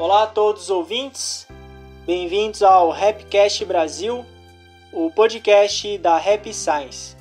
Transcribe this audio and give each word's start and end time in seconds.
Olá 0.00 0.22
a 0.22 0.26
todos 0.26 0.62
os 0.62 0.70
ouvintes, 0.70 1.46
bem-vindos 2.06 2.62
ao 2.62 2.88
Rapcast 2.88 3.62
Brasil, 3.66 4.24
o 4.90 5.10
podcast 5.10 5.98
da 5.98 6.16
Rap 6.16 6.50
Science. 6.54 7.14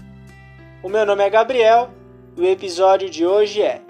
O 0.81 0.87
meu 0.87 1.05
nome 1.05 1.21
é 1.21 1.29
Gabriel 1.29 1.89
e 2.37 2.41
o 2.41 2.47
episódio 2.47 3.09
de 3.09 3.25
hoje 3.25 3.61
é 3.61 3.81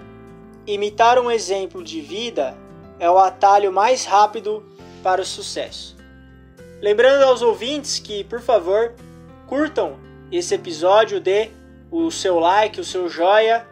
Imitar 0.66 1.20
um 1.20 1.30
exemplo 1.30 1.84
de 1.84 2.02
vida 2.02 2.58
é 3.00 3.08
o 3.08 3.20
atalho 3.20 3.72
mais 3.72 4.06
rápido 4.06 4.66
para 5.04 5.22
o 5.22 5.26
sucesso. 5.26 5.96
Lembrando 6.82 7.26
aos 7.26 7.44
ouvintes 7.44 8.00
que, 8.00 8.24
por 8.24 8.42
favor, 8.42 8.96
curtam 9.46 10.00
esse 10.32 10.56
episódio, 10.56 11.22
dê 11.22 11.52
o 11.92 12.10
seu 12.10 12.40
like, 12.40 12.82
o 12.82 12.84
seu 12.84 13.08
joia, 13.08 13.68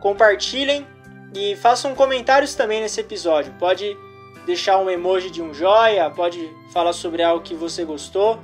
compartilhem 0.00 0.84
e 1.32 1.54
façam 1.54 1.94
comentários 1.94 2.56
também 2.56 2.80
nesse 2.80 3.00
episódio. 3.00 3.54
Pode 3.60 3.96
deixar 4.46 4.78
um 4.78 4.88
emoji 4.88 5.28
de 5.28 5.42
um 5.42 5.52
joia, 5.52 6.08
pode 6.08 6.48
falar 6.72 6.92
sobre 6.92 7.22
algo 7.22 7.42
que 7.42 7.54
você 7.54 7.84
gostou. 7.84 8.38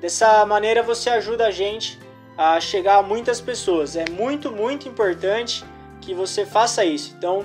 Dessa 0.00 0.44
maneira 0.46 0.82
você 0.82 1.10
ajuda 1.10 1.46
a 1.46 1.50
gente 1.50 2.00
a 2.36 2.58
chegar 2.58 2.96
a 2.96 3.02
muitas 3.02 3.40
pessoas. 3.40 3.94
É 3.94 4.06
muito, 4.10 4.50
muito 4.50 4.88
importante 4.88 5.62
que 6.00 6.14
você 6.14 6.46
faça 6.46 6.84
isso. 6.84 7.14
Então, 7.16 7.44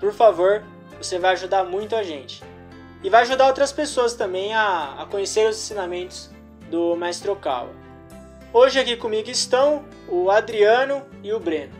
por 0.00 0.12
favor, 0.12 0.64
você 0.96 1.18
vai 1.18 1.32
ajudar 1.32 1.64
muito 1.64 1.94
a 1.94 2.02
gente. 2.02 2.42
E 3.04 3.10
vai 3.10 3.22
ajudar 3.22 3.46
outras 3.46 3.70
pessoas 3.70 4.14
também 4.14 4.54
a, 4.54 4.94
a 4.98 5.06
conhecer 5.06 5.46
os 5.46 5.56
ensinamentos 5.56 6.30
do 6.70 6.96
Mestre 6.96 7.30
Okawa. 7.30 7.70
Hoje 8.52 8.78
aqui 8.78 8.96
comigo 8.96 9.28
estão 9.28 9.84
o 10.08 10.30
Adriano 10.30 11.02
e 11.22 11.32
o 11.32 11.38
Breno. 11.38 11.74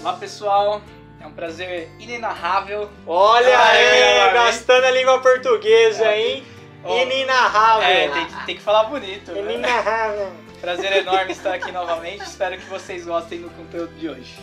Olá 0.00 0.14
pessoal, 0.14 0.82
é 1.20 1.26
um 1.26 1.32
prazer 1.32 1.90
inenarrável. 1.98 2.88
Olha 3.06 3.58
aí, 3.58 4.32
gastando 4.32 4.84
a 4.84 4.90
língua 4.90 5.20
portuguesa, 5.20 6.06
é, 6.06 6.20
hein? 6.20 6.44
Oh, 6.84 6.96
inenarrável. 6.96 7.88
É, 7.88 8.08
tem, 8.08 8.26
tem, 8.46 8.56
que 8.56 8.62
falar 8.62 8.84
bonito. 8.84 9.32
Né? 9.32 9.40
Inenarrável. 9.40 10.30
Prazer 10.60 10.92
enorme 10.92 11.32
estar 11.32 11.54
aqui 11.54 11.72
novamente. 11.72 12.22
Espero 12.22 12.56
que 12.56 12.66
vocês 12.66 13.04
gostem 13.04 13.40
do 13.40 13.50
conteúdo 13.50 13.92
de 13.94 14.08
hoje. 14.08 14.34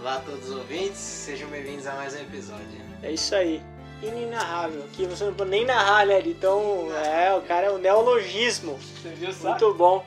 Olá 0.00 0.14
a 0.14 0.20
todos 0.20 0.48
os 0.48 0.56
ouvintes, 0.56 0.98
sejam 0.98 1.48
bem-vindos 1.48 1.86
a 1.86 1.92
mais 1.92 2.14
um 2.14 2.20
episódio. 2.20 2.80
É 3.02 3.10
isso 3.10 3.34
aí. 3.34 3.62
Inenarrável. 4.02 4.84
Aqui 4.84 5.06
você 5.06 5.24
não 5.24 5.34
pode 5.34 5.50
nem 5.50 5.64
narrar, 5.64 6.06
né? 6.06 6.22
Então, 6.24 6.88
é, 7.04 7.34
o 7.34 7.42
cara 7.42 7.66
é 7.66 7.70
um 7.70 7.78
neologismo. 7.78 8.78
Você 8.78 9.08
viu, 9.08 9.32
sabe? 9.32 9.60
Muito 9.60 9.74
bom. 9.74 10.06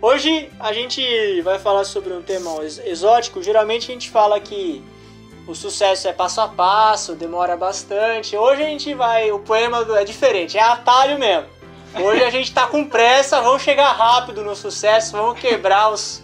Hoje 0.00 0.50
a 0.58 0.72
gente 0.72 1.40
vai 1.42 1.60
falar 1.60 1.84
sobre 1.84 2.12
um 2.12 2.20
tema 2.20 2.50
exótico. 2.84 3.40
Geralmente 3.40 3.90
a 3.90 3.94
gente 3.94 4.10
fala 4.10 4.40
que 4.40 4.82
o 5.46 5.54
sucesso 5.54 6.06
é 6.06 6.12
passo 6.12 6.40
a 6.40 6.48
passo, 6.48 7.14
demora 7.14 7.56
bastante. 7.56 8.36
Hoje 8.36 8.62
a 8.62 8.66
gente 8.66 8.94
vai. 8.94 9.32
O 9.32 9.40
poema 9.40 9.84
é 9.98 10.04
diferente, 10.04 10.56
é 10.56 10.62
atalho 10.62 11.18
mesmo. 11.18 11.48
Hoje 12.00 12.22
a 12.24 12.30
gente 12.30 12.52
tá 12.54 12.66
com 12.66 12.88
pressa, 12.88 13.40
vamos 13.42 13.62
chegar 13.62 13.92
rápido 13.92 14.42
no 14.42 14.56
sucesso, 14.56 15.12
vamos 15.12 15.38
quebrar 15.40 15.90
os. 15.90 16.22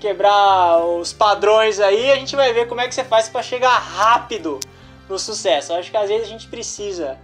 Quebrar 0.00 0.78
os 0.84 1.12
padrões 1.12 1.80
aí, 1.80 2.12
a 2.12 2.14
gente 2.14 2.36
vai 2.36 2.52
ver 2.52 2.68
como 2.68 2.80
é 2.80 2.86
que 2.86 2.94
você 2.94 3.02
faz 3.02 3.28
para 3.28 3.42
chegar 3.42 3.76
rápido 3.76 4.60
no 5.08 5.18
sucesso. 5.18 5.72
Acho 5.72 5.90
que 5.90 5.96
às 5.96 6.08
vezes 6.08 6.28
a 6.28 6.30
gente 6.30 6.46
precisa 6.46 7.18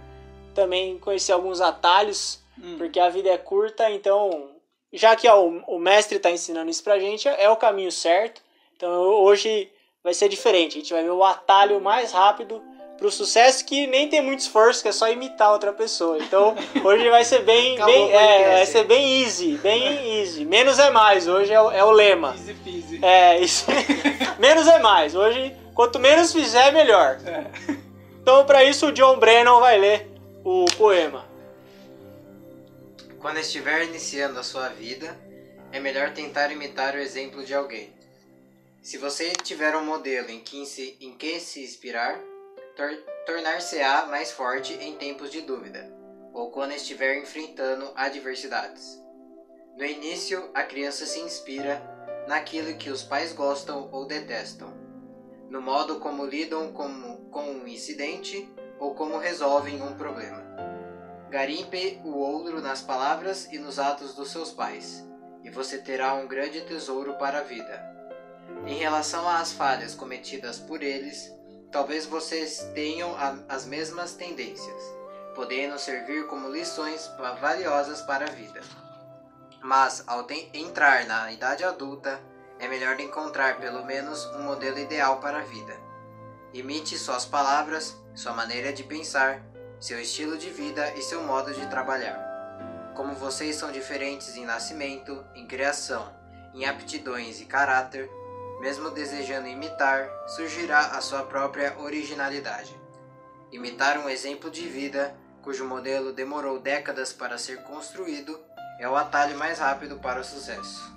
também 0.53 0.97
conhecer 0.99 1.31
alguns 1.31 1.61
atalhos, 1.61 2.43
hum. 2.61 2.75
porque 2.77 2.99
a 2.99 3.07
vida 3.07 3.29
é 3.29 3.37
curta, 3.37 3.89
então 3.89 4.49
já 4.91 5.15
que 5.15 5.25
ó, 5.25 5.41
o, 5.41 5.63
o 5.67 5.79
mestre 5.79 6.17
está 6.17 6.29
ensinando 6.29 6.69
isso 6.69 6.83
pra 6.83 6.99
gente, 6.99 7.29
é 7.29 7.49
o 7.49 7.55
caminho 7.55 7.93
certo. 7.93 8.41
Então 8.75 8.91
hoje 8.91 9.71
vai 10.05 10.13
ser 10.13 10.29
diferente. 10.29 10.77
A 10.77 10.81
gente 10.81 10.93
vai 10.93 11.03
ver 11.03 11.09
o 11.09 11.23
atalho 11.23 11.81
mais 11.81 12.11
rápido 12.11 12.61
pro 12.95 13.11
sucesso 13.11 13.65
que 13.65 13.87
nem 13.87 14.07
tem 14.07 14.21
muito 14.21 14.39
esforço, 14.39 14.83
que 14.83 14.87
é 14.87 14.91
só 14.91 15.09
imitar 15.09 15.51
outra 15.51 15.73
pessoa. 15.73 16.19
Então 16.19 16.55
hoje 16.85 17.09
vai 17.09 17.25
ser 17.25 17.41
bem, 17.41 17.83
bem 17.83 18.11
é, 18.11 18.53
vai 18.53 18.65
ser 18.67 18.83
bem 18.83 19.23
easy, 19.23 19.57
bem 19.57 20.21
easy. 20.21 20.45
Menos 20.45 20.77
é 20.77 20.91
mais. 20.91 21.27
Hoje 21.27 21.51
é 21.51 21.59
o, 21.59 21.71
é 21.71 21.83
o 21.83 21.89
lema. 21.89 22.35
Easy 22.37 22.53
peasy. 22.53 22.99
É 23.03 23.39
isso. 23.39 23.65
menos 24.37 24.67
é 24.67 24.77
mais. 24.77 25.15
Hoje 25.15 25.55
quanto 25.73 25.97
menos 25.97 26.31
fizer 26.31 26.71
melhor. 26.71 27.19
É. 27.25 27.45
Então 28.21 28.45
para 28.45 28.63
isso 28.63 28.87
o 28.87 28.91
John 28.91 29.17
Brennan 29.17 29.59
vai 29.59 29.79
ler 29.79 30.07
o 30.43 30.65
poema. 30.77 31.25
Quando 33.19 33.39
estiver 33.39 33.85
iniciando 33.85 34.39
a 34.39 34.43
sua 34.43 34.69
vida, 34.69 35.17
é 35.71 35.79
melhor 35.79 36.11
tentar 36.11 36.51
imitar 36.51 36.93
o 36.93 36.99
exemplo 36.99 37.43
de 37.43 37.55
alguém. 37.55 37.95
Se 38.85 38.99
você 38.99 39.31
tiver 39.31 39.75
um 39.75 39.83
modelo 39.83 40.29
em 40.29 40.41
que 40.41 40.63
se, 40.63 40.95
em 41.01 41.17
se 41.39 41.63
inspirar, 41.63 42.21
tor 42.75 42.91
tornar-se-á 43.25 44.05
mais 44.05 44.31
forte 44.31 44.73
em 44.75 44.95
tempos 44.95 45.31
de 45.31 45.41
dúvida, 45.41 45.91
ou 46.31 46.51
quando 46.51 46.73
estiver 46.73 47.17
enfrentando 47.17 47.91
adversidades. 47.95 49.01
No 49.75 49.83
início, 49.83 50.51
a 50.53 50.61
criança 50.61 51.03
se 51.07 51.19
inspira 51.19 51.81
naquilo 52.27 52.77
que 52.77 52.91
os 52.91 53.01
pais 53.01 53.33
gostam 53.33 53.89
ou 53.91 54.05
detestam, 54.05 54.71
no 55.49 55.63
modo 55.63 55.99
como 55.99 56.23
lidam 56.23 56.71
com, 56.71 57.27
com 57.31 57.53
um 57.53 57.67
incidente 57.67 58.47
ou 58.79 58.93
como 58.93 59.17
resolvem 59.17 59.81
um 59.81 59.97
problema. 59.97 60.45
Garimpe 61.31 61.99
o 62.05 62.19
ouro 62.19 62.61
nas 62.61 62.83
palavras 62.83 63.51
e 63.51 63.57
nos 63.57 63.79
atos 63.79 64.13
dos 64.13 64.29
seus 64.29 64.51
pais, 64.51 65.03
e 65.43 65.49
você 65.49 65.79
terá 65.79 66.13
um 66.13 66.27
grande 66.27 66.61
tesouro 66.61 67.15
para 67.15 67.39
a 67.39 67.43
vida. 67.43 67.94
Em 68.65 68.77
relação 68.77 69.27
às 69.27 69.51
falhas 69.51 69.93
cometidas 69.93 70.57
por 70.57 70.81
eles, 70.81 71.31
talvez 71.71 72.05
vocês 72.05 72.59
tenham 72.73 73.15
as 73.47 73.65
mesmas 73.65 74.13
tendências, 74.13 74.81
podendo 75.35 75.77
servir 75.77 76.27
como 76.27 76.49
lições 76.49 77.09
valiosas 77.39 78.01
para 78.01 78.25
a 78.25 78.31
vida. 78.31 78.61
Mas, 79.61 80.03
ao 80.07 80.25
entrar 80.53 81.05
na 81.05 81.31
idade 81.31 81.63
adulta, 81.63 82.19
é 82.59 82.67
melhor 82.67 82.99
encontrar 82.99 83.59
pelo 83.59 83.83
menos 83.85 84.25
um 84.27 84.43
modelo 84.43 84.79
ideal 84.79 85.19
para 85.19 85.39
a 85.39 85.43
vida. 85.43 85.75
Imite 86.53 86.97
suas 86.97 87.25
palavras, 87.25 87.95
sua 88.13 88.31
maneira 88.31 88.71
de 88.71 88.83
pensar 88.83 89.41
seu 89.79 89.99
estilo 89.99 90.37
de 90.37 90.49
vida 90.49 90.91
e 90.95 91.01
seu 91.01 91.21
modo 91.21 91.53
de 91.53 91.67
trabalhar. 91.67 92.17
Como 92.95 93.13
vocês 93.13 93.57
são 93.57 93.71
diferentes 93.71 94.35
em 94.37 94.45
nascimento, 94.45 95.25
em 95.35 95.45
criação, 95.45 96.15
em 96.53 96.65
aptidões 96.65 97.41
e 97.41 97.45
caráter, 97.45 98.09
mesmo 98.59 98.89
desejando 98.91 99.47
imitar, 99.47 100.09
surgirá 100.27 100.79
a 100.79 101.01
sua 101.01 101.23
própria 101.23 101.77
originalidade. 101.79 102.75
Imitar 103.51 103.97
um 103.97 104.09
exemplo 104.09 104.49
de 104.49 104.67
vida, 104.67 105.15
cujo 105.41 105.65
modelo 105.65 106.11
demorou 106.11 106.59
décadas 106.59 107.13
para 107.13 107.37
ser 107.37 107.63
construído, 107.63 108.39
é 108.79 108.89
o 108.89 108.95
atalho 108.95 109.37
mais 109.37 109.59
rápido 109.59 109.97
para 109.97 110.19
o 110.19 110.23
sucesso. 110.23 110.93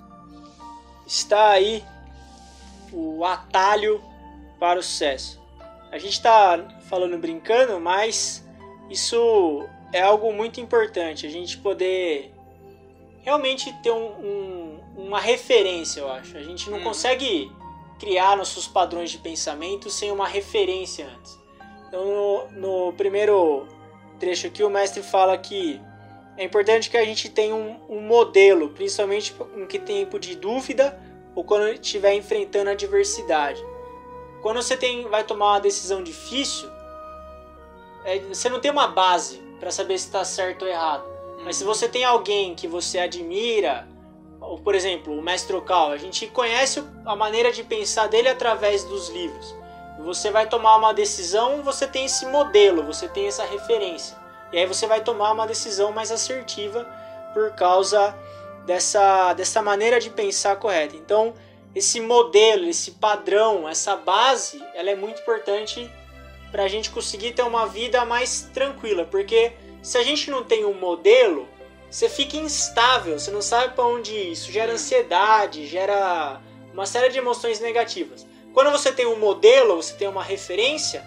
Está 1.06 1.50
aí 1.50 1.84
o 2.92 3.24
atalho 3.24 4.02
para 4.58 4.80
o 4.80 4.82
sucesso. 4.82 5.40
A 5.90 5.98
gente 5.98 6.14
está 6.14 6.58
falando 6.88 7.16
brincando, 7.18 7.80
mas 7.80 8.44
isso 8.90 9.66
é 9.92 10.02
algo 10.02 10.32
muito 10.32 10.60
importante, 10.60 11.26
a 11.26 11.30
gente 11.30 11.56
poder 11.58 12.34
realmente 13.22 13.72
ter 13.82 13.90
um, 13.90 14.06
um, 14.20 14.57
uma 15.08 15.18
referência, 15.18 16.00
eu 16.00 16.12
acho. 16.12 16.36
A 16.36 16.42
gente 16.42 16.70
não 16.70 16.78
hum. 16.78 16.84
consegue 16.84 17.50
criar 17.98 18.36
nossos 18.36 18.68
padrões 18.68 19.10
de 19.10 19.18
pensamento 19.18 19.90
sem 19.90 20.12
uma 20.12 20.28
referência 20.28 21.08
antes. 21.08 21.38
Então, 21.88 22.04
no, 22.04 22.86
no 22.86 22.92
primeiro 22.92 23.66
trecho 24.20 24.46
aqui, 24.46 24.62
o 24.62 24.68
mestre 24.68 25.02
fala 25.02 25.36
que 25.36 25.80
é 26.36 26.44
importante 26.44 26.90
que 26.90 26.96
a 26.96 27.04
gente 27.04 27.30
tenha 27.30 27.54
um, 27.54 27.80
um 27.88 28.00
modelo, 28.02 28.68
principalmente 28.68 29.34
em 29.56 29.66
que 29.66 29.78
tempo 29.78 30.18
de 30.18 30.36
dúvida 30.36 31.00
ou 31.34 31.42
quando 31.42 31.68
estiver 31.68 32.14
enfrentando 32.14 32.70
adversidade. 32.70 33.64
Quando 34.42 34.62
você 34.62 34.76
tem, 34.76 35.08
vai 35.08 35.24
tomar 35.24 35.54
uma 35.54 35.60
decisão 35.60 36.02
difícil, 36.02 36.68
é, 38.04 38.18
você 38.20 38.48
não 38.48 38.60
tem 38.60 38.70
uma 38.70 38.86
base 38.86 39.38
para 39.58 39.70
saber 39.70 39.98
se 39.98 40.06
está 40.06 40.24
certo 40.24 40.62
ou 40.62 40.68
errado. 40.68 41.04
Mas 41.44 41.56
se 41.56 41.64
você 41.64 41.88
tem 41.88 42.04
alguém 42.04 42.54
que 42.54 42.68
você 42.68 42.98
admira, 42.98 43.88
por 44.56 44.74
exemplo, 44.74 45.12
o 45.12 45.20
Mestre 45.20 45.54
Okal, 45.54 45.90
a 45.90 45.96
gente 45.98 46.26
conhece 46.28 46.82
a 47.04 47.14
maneira 47.14 47.52
de 47.52 47.62
pensar 47.62 48.06
dele 48.06 48.28
através 48.28 48.84
dos 48.84 49.10
livros. 49.10 49.54
Você 49.98 50.30
vai 50.30 50.48
tomar 50.48 50.76
uma 50.76 50.94
decisão, 50.94 51.62
você 51.62 51.86
tem 51.86 52.06
esse 52.06 52.24
modelo, 52.24 52.84
você 52.84 53.08
tem 53.08 53.26
essa 53.26 53.44
referência. 53.44 54.16
E 54.52 54.58
aí 54.58 54.64
você 54.64 54.86
vai 54.86 55.02
tomar 55.02 55.32
uma 55.32 55.46
decisão 55.46 55.92
mais 55.92 56.10
assertiva 56.10 56.86
por 57.34 57.52
causa 57.54 58.16
dessa, 58.64 59.34
dessa 59.34 59.60
maneira 59.60 60.00
de 60.00 60.08
pensar 60.08 60.56
correta. 60.56 60.96
Então, 60.96 61.34
esse 61.74 62.00
modelo, 62.00 62.64
esse 62.66 62.92
padrão, 62.92 63.68
essa 63.68 63.96
base, 63.96 64.64
ela 64.74 64.90
é 64.90 64.94
muito 64.94 65.20
importante 65.20 65.90
para 66.50 66.62
a 66.62 66.68
gente 66.68 66.90
conseguir 66.90 67.32
ter 67.32 67.42
uma 67.42 67.66
vida 67.66 68.04
mais 68.04 68.48
tranquila, 68.54 69.04
porque 69.04 69.52
se 69.82 69.98
a 69.98 70.02
gente 70.02 70.30
não 70.30 70.42
tem 70.42 70.64
um 70.64 70.72
modelo, 70.72 71.46
você 71.90 72.08
fica 72.08 72.36
instável, 72.36 73.18
você 73.18 73.30
não 73.30 73.42
sabe 73.42 73.74
para 73.74 73.86
onde 73.86 74.12
ir, 74.12 74.32
isso 74.32 74.52
gera 74.52 74.72
ansiedade, 74.72 75.66
gera 75.66 76.40
uma 76.72 76.86
série 76.86 77.08
de 77.08 77.18
emoções 77.18 77.60
negativas. 77.60 78.26
Quando 78.52 78.70
você 78.70 78.92
tem 78.92 79.06
um 79.06 79.18
modelo, 79.18 79.76
você 79.76 79.94
tem 79.94 80.08
uma 80.08 80.22
referência, 80.22 81.02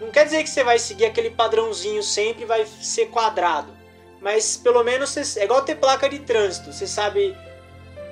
Não 0.00 0.10
quer 0.10 0.24
dizer 0.24 0.42
que 0.42 0.50
você 0.50 0.64
vai 0.64 0.78
seguir 0.78 1.06
aquele 1.06 1.30
padrãozinho 1.30 2.02
sempre 2.02 2.44
vai 2.44 2.66
ser 2.66 3.06
quadrado. 3.06 3.72
Mas 4.20 4.56
pelo 4.56 4.82
menos 4.82 5.10
você, 5.10 5.40
é 5.40 5.44
igual 5.44 5.62
ter 5.62 5.76
placa 5.76 6.08
de 6.08 6.18
trânsito. 6.18 6.72
Você 6.72 6.86
sabe 6.86 7.36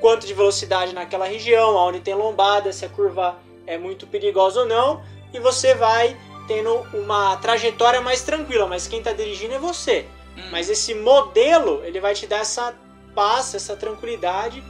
quanto 0.01 0.27
de 0.27 0.35
velocidade 0.35 0.95
naquela 0.95 1.27
região, 1.27 1.75
onde 1.75 2.01
tem 2.01 2.15
lombada, 2.15 2.73
se 2.73 2.85
a 2.85 2.89
curva 2.89 3.37
é 3.67 3.77
muito 3.79 4.07
perigosa 4.07 4.61
ou 4.61 4.67
não. 4.67 5.03
E 5.33 5.41
você 5.41 5.75
vai 5.75 6.17
tendo 6.47 6.75
uma 6.95 7.37
trajetória 7.39 8.01
mais 8.01 8.23
tranquila. 8.23 8.67
Mas 8.67 8.87
quem 8.87 8.99
está 8.99 9.13
dirigindo 9.13 9.55
é 9.55 9.59
você. 9.59 10.07
Hum. 10.37 10.51
Mas 10.51 10.69
esse 10.69 10.95
modelo, 10.95 11.85
ele 11.85 12.01
vai 12.01 12.15
te 12.15 12.27
dar 12.27 12.39
essa 12.39 12.75
paz, 13.15 13.55
essa 13.55 13.77
tranquilidade 13.77 14.63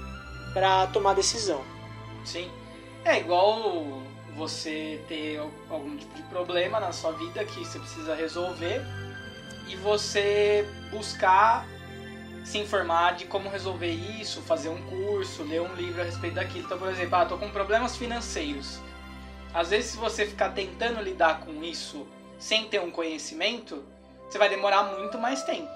para 0.53 0.87
tomar 0.89 1.15
decisão. 1.15 1.63
Sim. 2.25 2.51
É 3.05 3.19
igual 3.19 4.03
você 4.37 5.01
ter 5.09 5.41
algum 5.69 5.97
tipo 5.97 6.15
de 6.15 6.23
problema 6.25 6.81
na 6.81 6.93
sua 6.93 7.13
vida 7.13 7.45
que 7.45 7.65
você 7.65 7.79
precisa 7.79 8.15
resolver 8.15 8.81
e 9.69 9.77
você 9.77 10.67
buscar 10.91 11.67
se 12.45 12.59
informar 12.59 13.15
de 13.15 13.25
como 13.27 13.49
resolver 13.49 13.91
isso, 13.91 14.43
fazer 14.43 14.69
um 14.69 14.83
curso, 14.83 15.43
ler 15.45 15.63
um 15.63 15.75
livro 15.75 16.01
a 16.01 16.05
respeito 16.05 16.35
daquilo. 16.35 16.65
Então, 16.65 16.79
por 16.79 16.89
exemplo, 16.89 17.15
ah, 17.17 17.27
tô 17.27 17.39
com 17.39 17.51
problemas 17.51 17.97
financeiros. 17.97 18.81
Às 19.55 19.71
vezes, 19.71 19.93
se 19.93 19.97
você 19.97 20.27
ficar 20.27 20.51
tentando 20.51 21.01
lidar 21.03 21.41
com 21.41 21.63
isso 21.63 22.07
sem 22.39 22.67
ter 22.69 22.81
um 22.81 22.91
conhecimento, 22.91 23.85
você 24.33 24.39
vai 24.39 24.49
demorar 24.49 24.85
muito 24.85 25.19
mais 25.19 25.43
tempo 25.43 25.71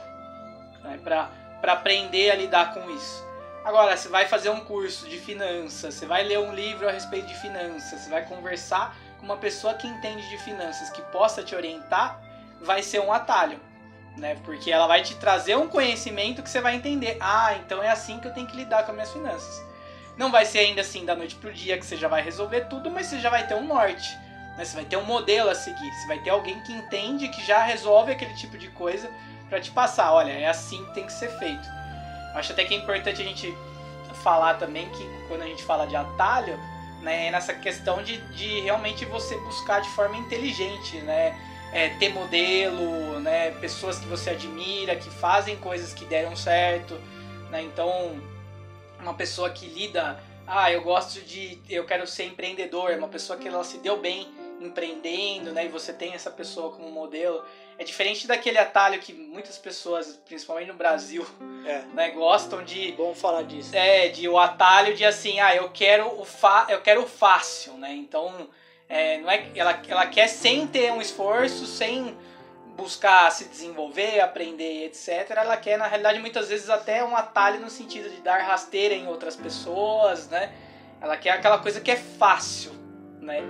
né, 0.83 0.99
para 1.03 1.73
aprender 1.73 2.31
a 2.31 2.35
lidar 2.35 2.73
com 2.73 2.91
isso. 2.91 3.27
Agora, 3.63 3.97
você 3.97 4.09
vai 4.09 4.27
fazer 4.27 4.49
um 4.49 4.61
curso 4.61 5.09
de 5.09 5.19
finanças, 5.19 5.95
você 5.95 6.07
vai 6.07 6.23
ler 6.23 6.39
um 6.39 6.55
livro 6.55 6.89
a 6.89 6.93
respeito 6.93 7.27
de 7.27 7.35
finanças, 7.35 8.01
você 8.01 8.09
vai 8.09 8.25
conversar 8.25 8.97
com 9.19 9.27
uma 9.27 9.37
pessoa 9.37 9.75
que 9.75 9.87
entende 9.87 10.27
de 10.29 10.39
finanças, 10.39 10.89
que 10.91 11.03
possa 11.03 11.43
te 11.43 11.55
orientar, 11.55 12.21
vai 12.61 12.83
ser 12.83 13.01
um 13.01 13.13
atalho, 13.13 13.61
né? 14.17 14.39
Porque 14.45 14.71
ela 14.71 14.87
vai 14.87 15.03
te 15.03 15.17
trazer 15.17 15.57
um 15.57 15.69
conhecimento 15.69 16.43
que 16.43 16.49
você 16.49 16.61
vai 16.61 16.77
entender. 16.77 17.19
Ah, 17.21 17.57
então 17.57 17.83
é 17.83 17.91
assim 17.91 18.21
que 18.21 18.29
eu 18.29 18.33
tenho 18.33 18.47
que 18.47 18.57
lidar 18.57 18.85
com 18.85 18.93
as 18.93 18.95
minhas 18.95 19.13
finanças. 19.13 19.63
Não 20.17 20.31
vai 20.31 20.47
ser 20.47 20.61
ainda 20.61 20.81
assim 20.81 21.05
da 21.05 21.15
noite 21.15 21.35
pro 21.35 21.53
dia 21.53 21.77
que 21.77 21.85
você 21.85 21.97
já 21.97 22.09
vai 22.09 22.23
resolver 22.23 22.63
tudo, 22.67 22.91
mas 22.91 23.07
você 23.07 23.19
já 23.19 23.29
vai 23.29 23.47
ter 23.47 23.55
um 23.55 23.67
norte. 23.67 24.17
Né? 24.57 24.65
Você 24.65 24.75
vai 24.75 24.85
ter 24.85 24.97
um 24.97 25.05
modelo 25.05 25.51
a 25.51 25.55
seguir. 25.55 25.93
Você 25.93 26.07
vai 26.07 26.19
ter 26.19 26.31
alguém 26.31 26.61
que 26.61 26.73
entende, 26.73 27.29
que 27.29 27.45
já 27.45 27.63
resolve 27.63 28.13
aquele 28.13 28.35
tipo 28.35 28.57
de 28.57 28.69
coisa 28.69 29.11
para 29.49 29.61
te 29.61 29.71
passar. 29.71 30.13
Olha, 30.13 30.33
é 30.33 30.47
assim 30.47 30.85
que 30.87 30.95
tem 30.95 31.07
que 31.07 31.13
ser 31.13 31.29
feito. 31.39 31.69
Acho 32.35 32.53
até 32.53 32.65
que 32.65 32.75
é 32.75 32.77
importante 32.77 33.23
a 33.23 33.25
gente 33.25 33.55
falar 34.23 34.55
também 34.55 34.89
que 34.91 35.09
quando 35.29 35.43
a 35.43 35.47
gente 35.47 35.63
fala 35.63 35.87
de 35.87 35.95
atalho, 35.95 36.59
né, 37.01 37.29
é 37.29 37.31
nessa 37.31 37.55
questão 37.55 38.03
de, 38.03 38.19
de 38.33 38.61
realmente 38.61 39.05
você 39.05 39.37
buscar 39.39 39.81
de 39.81 39.89
forma 39.91 40.17
inteligente, 40.17 40.97
né? 40.99 41.39
É, 41.73 41.91
ter 41.91 42.11
modelo, 42.11 43.21
né? 43.21 43.51
Pessoas 43.53 43.99
que 43.99 44.07
você 44.07 44.31
admira, 44.31 44.97
que 44.97 45.11
fazem 45.11 45.57
coisas 45.57 45.93
que 45.93 46.05
deram 46.05 46.35
certo, 46.35 46.95
né? 47.51 47.63
Então, 47.63 48.21
uma 49.01 49.15
pessoa 49.15 49.51
que 49.51 49.67
lida, 49.67 50.19
ah, 50.47 50.71
eu 50.71 50.83
gosto 50.83 51.21
de, 51.21 51.61
eu 51.69 51.85
quero 51.85 52.07
ser 52.07 52.25
empreendedor, 52.25 52.91
é 52.91 52.97
uma 52.97 53.09
pessoa 53.09 53.39
que 53.39 53.47
ela 53.49 53.63
se 53.65 53.79
deu 53.79 53.99
bem 53.99 54.33
empreendendo, 54.61 55.53
né? 55.53 55.67
E 55.67 55.69
você 55.69 55.93
tem 55.93 56.15
essa 56.15 56.31
pessoa 56.31 56.73
como 56.73 56.91
modelo. 56.91 57.45
É 57.79 57.85
diferente 57.85 58.27
daquele 58.27 58.59
atalho 58.59 58.99
que 59.01 59.13
muitas 59.13 59.59
pessoas, 59.59 60.19
principalmente 60.25 60.69
no 60.69 60.75
Brasil, 60.75 61.27
É. 61.67 61.83
né, 61.93 62.11
gostam 62.11 62.65
de 62.65 62.93
Bom 62.93 63.15
falar 63.15 63.43
disso. 63.43 63.77
é, 63.77 64.09
de 64.09 64.29
o 64.29 64.39
atalho 64.39 64.95
de 64.95 65.05
assim, 65.05 65.41
ah, 65.41 65.55
eu 65.55 65.69
quero 65.71 66.09
o 66.21 66.25
fa 66.25 66.67
eu 66.71 66.81
quero 66.81 67.03
o 67.03 67.07
fácil, 67.07 67.75
né? 67.75 67.93
Então, 67.93 68.49
é, 68.89 69.19
não 69.19 69.31
é 69.31 69.51
ela 69.55 69.79
ela 69.89 70.07
quer 70.07 70.29
sem 70.29 70.67
ter 70.67 70.91
um 70.93 71.01
esforço, 71.03 71.67
sem 71.67 72.17
buscar 72.77 73.31
se 73.33 73.47
desenvolver, 73.47 74.21
aprender, 74.21 74.85
etc. 74.85 75.31
Ela 75.31 75.57
quer, 75.57 75.79
na 75.79 75.87
realidade, 75.87 76.19
muitas 76.21 76.49
vezes 76.49 76.69
até 76.71 77.03
um 77.03 77.17
atalho 77.17 77.59
no 77.61 77.71
sentido 77.71 78.09
de 78.11 78.21
dar 78.21 78.39
rasteira 78.43 78.95
em 78.95 79.07
outras 79.09 79.35
pessoas, 79.35 80.29
né? 80.29 80.53
Ela 81.01 81.17
quer 81.17 81.31
aquela 81.31 81.59
coisa 81.59 81.81
que 81.81 81.91
é 81.91 81.97
fácil, 81.97 82.73
né? 83.21 83.43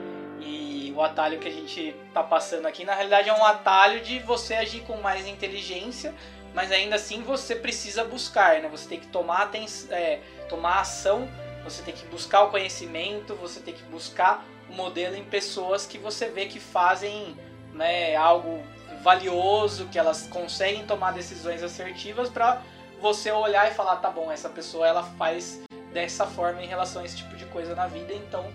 E 0.47 0.93
o 0.97 1.03
atalho 1.03 1.41
que 1.41 1.49
a 1.49 1.51
gente 1.51 1.95
tá 2.15 2.23
passando 2.23 2.67
aqui, 2.67 2.85
na 2.85 2.95
realidade, 2.95 3.29
é 3.29 3.35
um 3.35 3.45
atalho 3.45 4.01
de 4.01 4.21
você 4.21 4.55
agir 4.55 4.83
com 4.83 4.97
mais 4.99 5.27
inteligência, 5.27 6.15
mas 6.55 6.71
ainda 6.71 6.95
assim 6.95 7.23
você 7.23 7.57
precisa 7.57 8.05
buscar, 8.05 8.63
né? 8.63 8.69
Você 8.69 8.89
tem 8.89 9.01
que 9.01 9.09
tomar, 9.09 9.43
aten 9.43 9.67
é, 9.91 10.21
tomar 10.49 10.81
ação, 10.81 11.29
você 11.65 11.83
tem 11.83 11.93
que 11.93 12.07
buscar 12.07 12.43
o 12.45 12.51
conhecimento, 12.51 13.35
você 13.35 13.59
tem 13.59 13.75
que 13.75 13.83
buscar 13.85 14.45
o 14.71 14.73
modelo 14.73 15.17
em 15.17 15.25
pessoas 15.25 15.85
que 15.85 15.99
você 15.99 16.29
vê 16.29 16.47
que 16.47 16.61
fazem 16.61 17.37
né, 17.73 18.15
algo 18.15 18.63
valioso, 19.03 19.87
que 19.87 19.99
elas 19.99 20.29
conseguem 20.29 20.87
tomar 20.87 21.13
decisões 21.13 21.63
assertivas 21.63 22.29
para 22.29 22.63
você 23.01 23.33
olhar 23.33 23.71
e 23.71 23.75
falar, 23.75 23.97
tá 23.97 24.11
bom, 24.11 24.31
essa 24.31 24.49
pessoa 24.49 24.87
ela 24.87 25.03
faz 25.03 25.61
dessa 25.93 26.25
forma 26.25 26.63
em 26.63 26.67
relação 26.67 27.03
a 27.03 27.05
esse 27.05 27.17
tipo 27.17 27.37
de 27.37 27.45
coisa 27.47 27.75
na 27.75 27.87
vida, 27.87 28.13
então 28.15 28.51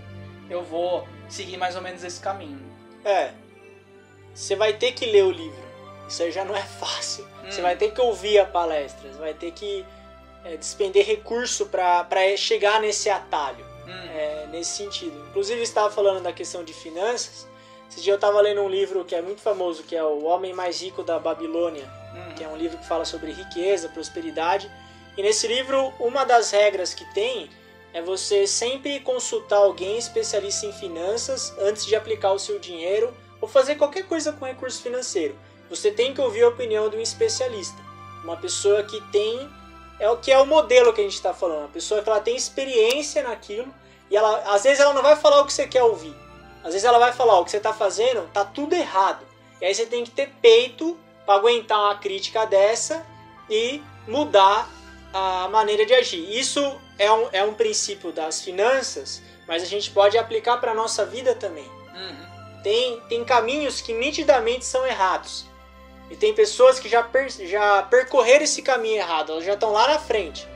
eu 0.51 0.63
vou 0.63 1.07
seguir 1.30 1.57
mais 1.57 1.75
ou 1.75 1.81
menos 1.81 2.03
esse 2.03 2.19
caminho. 2.19 2.59
É. 3.06 3.31
Você 4.33 4.56
vai 4.56 4.74
ter 4.74 4.92
que 4.92 5.06
ler 5.06 5.24
o 5.24 5.31
livro. 5.31 5.62
Isso 6.07 6.21
aí 6.24 6.31
já 6.31 6.44
não 6.44 6.56
é 6.56 6.62
fácil. 6.62 7.25
Hum. 7.44 7.50
Você 7.50 7.62
vai 7.62 7.75
ter 7.75 7.92
que 7.94 8.01
ouvir 8.01 8.39
a 8.39 8.45
palestra. 8.45 9.12
Você 9.12 9.18
vai 9.19 9.33
ter 9.33 9.51
que 9.51 9.86
é, 10.44 10.57
despender 10.57 11.06
recurso 11.06 11.68
para 11.68 12.06
chegar 12.38 12.81
nesse 12.81 13.09
atalho. 13.09 13.65
Hum, 13.88 14.09
É, 14.13 14.48
nesse 14.51 14.71
sentido. 14.71 15.18
Inclusive, 15.30 15.62
estava 15.62 15.89
falando 15.89 16.21
da 16.21 16.33
questão 16.33 16.63
de 16.63 16.74
finanças. 16.74 17.48
Esse 17.89 18.01
dia 18.01 18.13
eu 18.13 18.15
estava 18.15 18.39
lendo 18.39 18.62
um 18.62 18.69
livro 18.69 19.03
que 19.03 19.15
é 19.15 19.21
muito 19.21 19.42
famoso, 19.42 19.83
que 19.83 19.95
é 19.95 20.03
O 20.03 20.24
Homem 20.24 20.53
Mais 20.53 20.81
Rico 20.81 21.03
da 21.03 21.19
Babilônia, 21.19 21.86
hum, 22.13 22.36
que 22.36 22.44
é 22.44 22.48
um 22.48 22.56
livro 22.56 22.77
que 22.77 22.88
fala 22.88 23.03
sobre 23.06 23.31
riqueza, 23.31 23.89
prosperidade. 23.89 24.69
E 25.18 25.21
nesse 25.21 25.45
livro, 25.48 25.94
uma 26.00 26.24
das 26.24 26.51
regras 26.51 26.94
que 26.94 27.03
tem 27.13 27.50
é 27.94 28.02
você 28.02 28.48
sempre 28.48 29.00
consultar 29.02 29.58
alguém 29.58 29.98
especialista 29.98 30.66
em 30.66 30.72
finanças 30.72 31.54
antes 31.60 31.86
de 31.86 31.96
aplicar 31.96 32.32
o 32.32 32.40
seu 32.40 32.58
dinheiro 32.58 33.14
ou 33.40 33.48
fazer 33.48 33.76
qualquer 33.76 34.08
coisa 34.08 34.32
com 34.32 34.46
recurso 34.46 34.82
financeiro. 34.82 35.38
Você 35.70 35.92
tem 35.92 36.14
que 36.14 36.22
ouvir 36.22 36.44
a 36.44 36.50
opinião 36.50 36.90
de 36.90 36.98
um 36.98 37.02
especialista, 37.02 37.78
uma 38.24 38.38
pessoa 38.38 38.84
que 38.84 39.02
tem 39.12 39.50
é 40.00 40.10
o 40.10 40.18
que 40.18 40.32
é 40.32 40.38
o 40.40 40.46
modelo 40.46 40.94
que 40.94 41.02
a 41.02 41.04
gente 41.04 41.14
está 41.14 41.34
falando, 41.34 41.60
uma 41.60 41.68
pessoa 41.68 42.02
que 42.02 42.10
ela 42.10 42.20
tem 42.20 42.36
experiência 42.36 43.24
naquilo 43.24 43.72
e 44.10 44.18
ela 44.18 44.38
às 44.54 44.64
vezes 44.64 44.80
ela 44.80 44.94
não 44.94 45.04
vai 45.04 45.16
falar 45.16 45.42
o 45.42 45.46
que 45.46 45.54
você 45.54 45.68
quer 45.68 45.84
ouvir, 45.84 46.16
às 46.64 46.74
vezes 46.74 46.84
ela 46.84 47.00
vai 47.00 47.14
falar 47.14 47.40
o 47.40 47.46
que 47.46 47.52
você 47.52 47.58
está 47.58 47.74
fazendo 47.74 48.28
tá 48.32 48.44
tudo 48.44 48.74
errado. 48.74 49.26
E 49.62 49.66
aí 49.66 49.76
você 49.76 49.86
tem 49.86 50.04
que 50.04 50.12
ter 50.12 50.30
peito 50.42 50.98
para 51.25 51.36
aguentar 51.36 51.77
uma 51.77 51.96
crítica 51.96 52.46
dessa 52.46 53.06
e 53.50 53.82
mudar 54.08 54.68
a 55.13 55.48
maneira 55.50 55.86
de 55.86 55.94
agir. 55.94 56.38
Isso 56.38 56.80
é 56.98 57.12
um, 57.12 57.30
é 57.32 57.44
um 57.44 57.53
princípio 57.53 58.12
das 58.12 58.41
finanças, 58.41 59.22
mas 59.48 59.63
a 59.63 59.65
gente 59.65 59.91
pode 59.91 60.18
aplicar 60.18 60.58
para 60.58 60.72
a 60.72 60.75
nossa 60.75 61.06
vida 61.06 61.36
também. 61.36 61.70
uhum. 61.94 62.32
Tem, 62.63 63.01
tem 63.10 63.25
caminhos 63.25 63.82
que 63.82 63.91
nitidamente 63.91 64.65
são 64.65 64.86
errados. 64.86 65.46
E 66.12 66.15
tem 66.15 66.34
pessoas 66.34 66.77
que 66.80 66.88
já, 66.89 67.01
per, 67.01 67.30
já 67.48 67.84
percorreram 67.84 68.44
esse 68.44 68.62
caminho 68.62 68.98
errado, 68.98 69.32
elas 69.32 69.46
já 69.46 69.53
estão 69.53 69.72
lá 69.72 69.88
na 69.88 69.98
frente. 69.98 70.48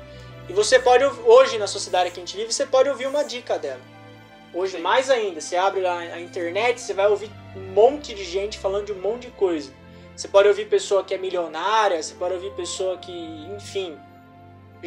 E 0.48 0.54
você 0.54 0.78
pode, 0.78 1.04
hoje 1.04 1.58
na 1.58 1.66
sociedade 1.66 2.12
que 2.12 2.20
a 2.20 2.24
gente 2.24 2.36
vive, 2.36 2.54
você 2.54 2.66
pode 2.66 2.90
ouvir 2.90 3.08
uma 3.08 3.24
dica 3.24 3.58
dela. 3.58 3.82
Hoje, 4.54 4.74
Sim. 4.78 4.82
mais 4.82 5.10
ainda, 5.10 5.42
você 5.42 5.56
abre 5.56 5.82
lá 5.82 5.98
a 5.98 6.20
internet, 6.20 6.80
você 6.80 6.94
vai 6.94 7.08
ouvir 7.08 7.32
um 7.56 7.74
monte 7.74 8.14
de 8.14 8.24
gente 8.24 8.60
falando 8.60 8.86
de 8.86 8.92
um 8.92 9.00
monte 9.00 9.24
de 9.24 9.32
coisa. 9.32 9.72
Você 10.16 10.28
pode 10.28 10.48
ouvir 10.48 10.66
pessoa 10.66 11.04
que 11.04 11.14
é 11.14 11.18
milionária, 11.18 12.02
você 12.02 12.14
pode 12.14 12.36
ouvir 12.36 12.52
pessoa 12.52 12.98
que, 12.98 13.12
enfim, 13.56 13.98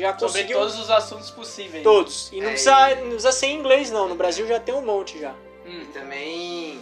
já 0.01 0.11
Sobre 0.13 0.27
conseguiu 0.27 0.59
todos 0.59 0.79
os 0.79 0.91
assuntos 0.91 1.31
possíveis. 1.31 1.83
todos. 1.83 2.29
E 2.33 2.41
não, 2.41 2.49
É, 2.49 2.51
precisa, 2.51 2.95
não 2.97 3.03
precisa 3.09 3.33
ser 3.33 3.47
em 3.47 3.59
inglês, 3.59 3.91
não. 3.91 4.09
No 4.09 4.15
Brasil 4.15 4.47
já 4.47 4.59
tem 4.61 4.75
um 4.75 4.83
monte 4.83 5.19
já. 5.21 5.33
Hum, 5.67 5.83
E 5.83 5.85
também, 5.87 6.81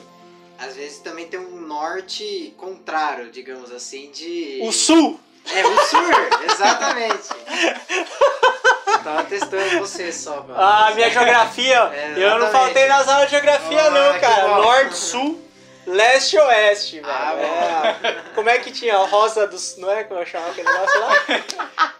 às 0.59 0.75
vezes 0.77 0.99
também 0.99 1.27
tem 1.27 1.41
um 1.41 1.61
norte 1.61 2.55
contrário, 2.57 3.31
digamos 3.31 3.71
assim, 3.73 4.11
de... 4.11 4.61
O 4.63 4.73
Sul! 4.73 5.21
É, 5.49 5.65
o 5.65 5.79
sur, 5.85 6.03
exatamente. 6.51 7.29
Tava 9.05 9.23
testando 9.25 9.79
você 9.79 10.11
só, 10.13 10.41
mano. 10.43 10.55
Ah, 10.57 10.91
minha 10.95 11.09
geografia, 11.09 11.83
É, 11.95 12.15
eu 12.17 12.39
não 12.41 12.51
faltei 12.51 12.87
nas 12.89 13.07
aulas 13.07 13.27
de 13.27 13.37
geografia 13.37 13.83
Ah, 13.85 13.91
não, 13.91 14.19
cara. 14.21 14.49
bom. 14.49 14.63
Norte, 14.63 14.97
sul, 14.97 15.41
leste 15.87 16.35
e 16.35 16.39
oeste, 16.41 16.97
velho. 17.01 17.09
Ah, 17.09 17.97
É. 18.03 18.13
Como 18.35 18.51
é 18.51 18.59
que 18.59 18.73
tinha? 18.73 18.97
Rosa 18.99 19.47
dos... 19.47 19.77
Não 19.77 19.89
é 19.89 20.03
como 20.03 20.19
eu 20.19 20.27
chamava 20.27 20.51
aquele 20.51 20.69
negócio 20.69 21.01
lá? 21.01 21.95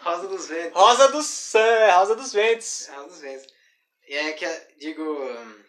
Rosa 0.00 0.28
dos 0.28 0.48
Ventos. 0.48 0.72
Rosa 0.74 1.08
dos... 1.08 1.54
É, 1.54 1.90
Rosa 1.92 2.16
dos 2.16 2.32
Ventos. 2.32 2.88
Rosa 2.92 3.08
dos 3.08 3.20
Ventos. 3.20 3.46
E 4.08 4.14
é 4.14 4.32
que, 4.32 4.46
digo, 4.78 5.02
hum, 5.02 5.62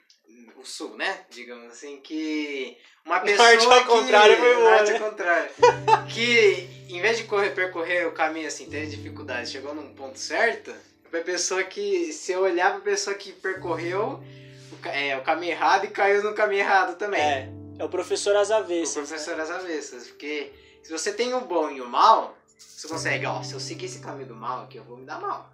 o 0.58 0.66
sul, 0.66 0.96
né? 0.96 1.26
Digamos 1.30 1.72
assim, 1.72 2.00
que 2.02 2.78
uma 3.06 3.20
pessoa 3.20 3.54
Norte 3.54 3.66
ao 3.66 3.80
que... 3.80 3.88
contrário 3.88 4.38
foi 4.38 4.56
boa, 4.56 4.72
Norte 4.72 4.92
né? 4.92 4.98
ao 4.98 5.10
contrário. 5.10 5.52
que, 6.14 6.70
em 6.90 7.02
vez 7.02 7.18
de 7.18 7.24
correr, 7.26 7.50
percorrer 7.52 8.08
o 8.08 8.12
caminho 8.12 8.48
assim, 8.48 8.70
teve 8.70 8.88
dificuldade, 8.88 9.50
chegou 9.50 9.74
num 9.74 9.94
ponto 9.94 10.20
certo, 10.20 10.74
foi 11.10 11.22
a 11.22 11.24
pessoa 11.24 11.64
que, 11.64 12.14
se 12.14 12.32
eu 12.32 12.42
olhar 12.42 12.72
pra 12.72 12.82
pessoa 12.82 13.16
que 13.16 13.32
percorreu 13.32 14.24
o, 14.72 14.88
é, 14.88 15.18
o 15.18 15.24
caminho 15.24 15.54
errado 15.54 15.86
e 15.86 15.90
caiu 15.90 16.24
no 16.24 16.34
caminho 16.34 16.62
errado 16.62 16.98
também. 16.98 17.22
É. 17.22 17.50
É 17.80 17.84
o 17.84 17.90
professor 17.90 18.36
às 18.36 18.50
o 18.50 18.56
avessas. 18.56 18.94
professor 18.94 19.40
às 19.40 19.50
avessas. 19.50 20.08
Porque 20.08 20.52
se 20.84 20.92
você 20.92 21.14
tem 21.14 21.34
o 21.34 21.42
bom 21.42 21.72
e 21.72 21.80
o 21.80 21.88
mal, 21.88 22.38
você 22.60 22.88
consegue, 22.88 23.26
ó, 23.26 23.42
se 23.42 23.54
eu 23.54 23.60
seguir 23.60 23.86
esse 23.86 24.00
caminho 24.00 24.28
do 24.28 24.36
mal 24.36 24.64
aqui, 24.64 24.78
eu 24.78 24.84
vou 24.84 24.98
me 24.98 25.06
dar 25.06 25.20
mal. 25.20 25.50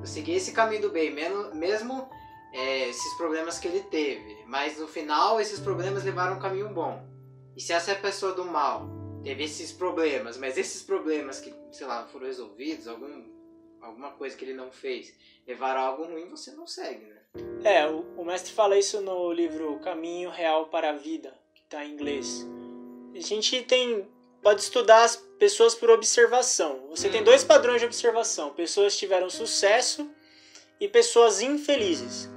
Eu 0.00 0.06
seguir 0.06 0.32
esse 0.32 0.52
caminho 0.52 0.82
do 0.82 0.90
bem, 0.90 1.12
mesmo, 1.12 1.54
mesmo 1.54 2.08
é, 2.52 2.88
esses 2.88 3.14
problemas 3.16 3.58
que 3.58 3.68
ele 3.68 3.80
teve, 3.80 4.44
mas 4.46 4.78
no 4.78 4.88
final 4.88 5.40
esses 5.40 5.60
problemas 5.60 6.04
levaram 6.04 6.36
um 6.36 6.40
caminho 6.40 6.68
bom. 6.70 7.06
E 7.56 7.60
se 7.60 7.72
essa 7.72 7.94
pessoa 7.94 8.32
do 8.32 8.44
mal 8.44 8.88
teve 9.22 9.44
esses 9.44 9.72
problemas, 9.72 10.38
mas 10.38 10.56
esses 10.56 10.82
problemas 10.82 11.40
que, 11.40 11.54
sei 11.72 11.86
lá, 11.86 12.06
foram 12.06 12.26
resolvidos, 12.26 12.88
algum, 12.88 13.24
alguma 13.80 14.12
coisa 14.12 14.36
que 14.36 14.44
ele 14.44 14.54
não 14.54 14.70
fez, 14.70 15.14
levaram 15.46 15.80
a 15.80 15.84
algo 15.84 16.04
ruim, 16.04 16.30
você 16.30 16.52
não 16.52 16.66
segue, 16.66 17.04
né? 17.06 17.18
É, 17.62 17.86
o, 17.86 18.00
o 18.16 18.24
mestre 18.24 18.52
fala 18.52 18.78
isso 18.78 19.00
no 19.00 19.32
livro 19.32 19.78
Caminho 19.80 20.30
Real 20.30 20.66
para 20.66 20.90
a 20.90 20.96
Vida, 20.96 21.34
que 21.54 21.62
está 21.62 21.84
em 21.84 21.92
inglês. 21.92 22.46
A 23.14 23.20
gente 23.20 23.62
tem 23.64 24.08
pode 24.42 24.60
estudar 24.62 25.04
as 25.04 25.16
pessoas 25.38 25.74
por 25.74 25.90
observação. 25.90 26.86
Você 26.90 27.08
tem 27.08 27.22
dois 27.22 27.44
padrões 27.44 27.80
de 27.80 27.86
observação: 27.86 28.50
pessoas 28.50 28.94
que 28.94 29.00
tiveram 29.00 29.30
sucesso 29.30 30.08
e 30.80 30.88
pessoas 30.88 31.40
infelizes. 31.40 32.28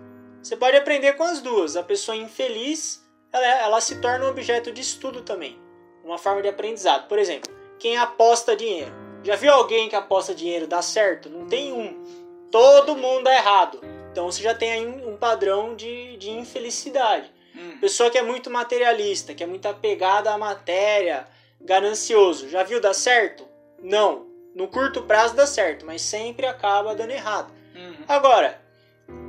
Você 0.41 0.55
pode 0.55 0.75
aprender 0.75 1.13
com 1.13 1.24
as 1.24 1.41
duas. 1.41 1.75
A 1.75 1.84
pessoa 1.84 2.15
infeliz, 2.15 3.03
ela, 3.31 3.46
ela 3.46 3.81
se 3.81 4.01
torna 4.01 4.25
um 4.25 4.29
objeto 4.29 4.72
de 4.72 4.81
estudo 4.81 5.22
também, 5.22 5.60
uma 6.03 6.17
forma 6.17 6.41
de 6.41 6.48
aprendizado. 6.48 7.08
Por 7.08 7.20
exemplo, 7.20 7.53
quem 7.79 7.98
aposta 7.98 8.55
dinheiro. 8.55 8.91
Já 9.24 9.36
viu 9.36 9.53
alguém 9.53 9.88
que 9.88 9.96
aposta 9.96 10.34
dinheiro 10.34 10.65
dar 10.65 10.81
certo? 10.81 11.29
Não 11.29 11.46
tem 11.46 11.72
um. 11.72 12.03
Todo 12.50 12.96
mundo 12.96 13.29
é 13.29 13.38
errado. 13.38 13.79
Então 14.12 14.29
você 14.29 14.41
já 14.41 14.53
tem 14.53 14.72
aí 14.72 14.86
um 14.86 15.15
padrão 15.15 15.75
de, 15.75 16.17
de 16.17 16.31
infelicidade. 16.31 17.31
Hum. 17.55 17.77
Pessoa 17.79 18.10
que 18.10 18.17
é 18.17 18.24
muito 18.24 18.50
materialista, 18.50 19.34
que 19.34 19.43
é 19.43 19.48
muito 19.48 19.67
apegada 19.67 20.31
à 20.31 20.38
matéria, 20.38 21.27
ganancioso. 21.63 22.50
Já 22.50 22.63
viu 22.63 22.80
dar 22.80 22.94
certo? 22.94 23.48
Não. 23.82 24.27
No 24.53 24.68
curto 24.68 25.03
prazo 25.03 25.36
dá 25.36 25.48
certo, 25.48 25.86
mas 25.86 26.01
sempre 26.01 26.46
acaba 26.46 26.94
dando 26.94 27.12
errado. 27.12 27.53
Uhum. 27.74 28.03
Agora, 28.08 28.62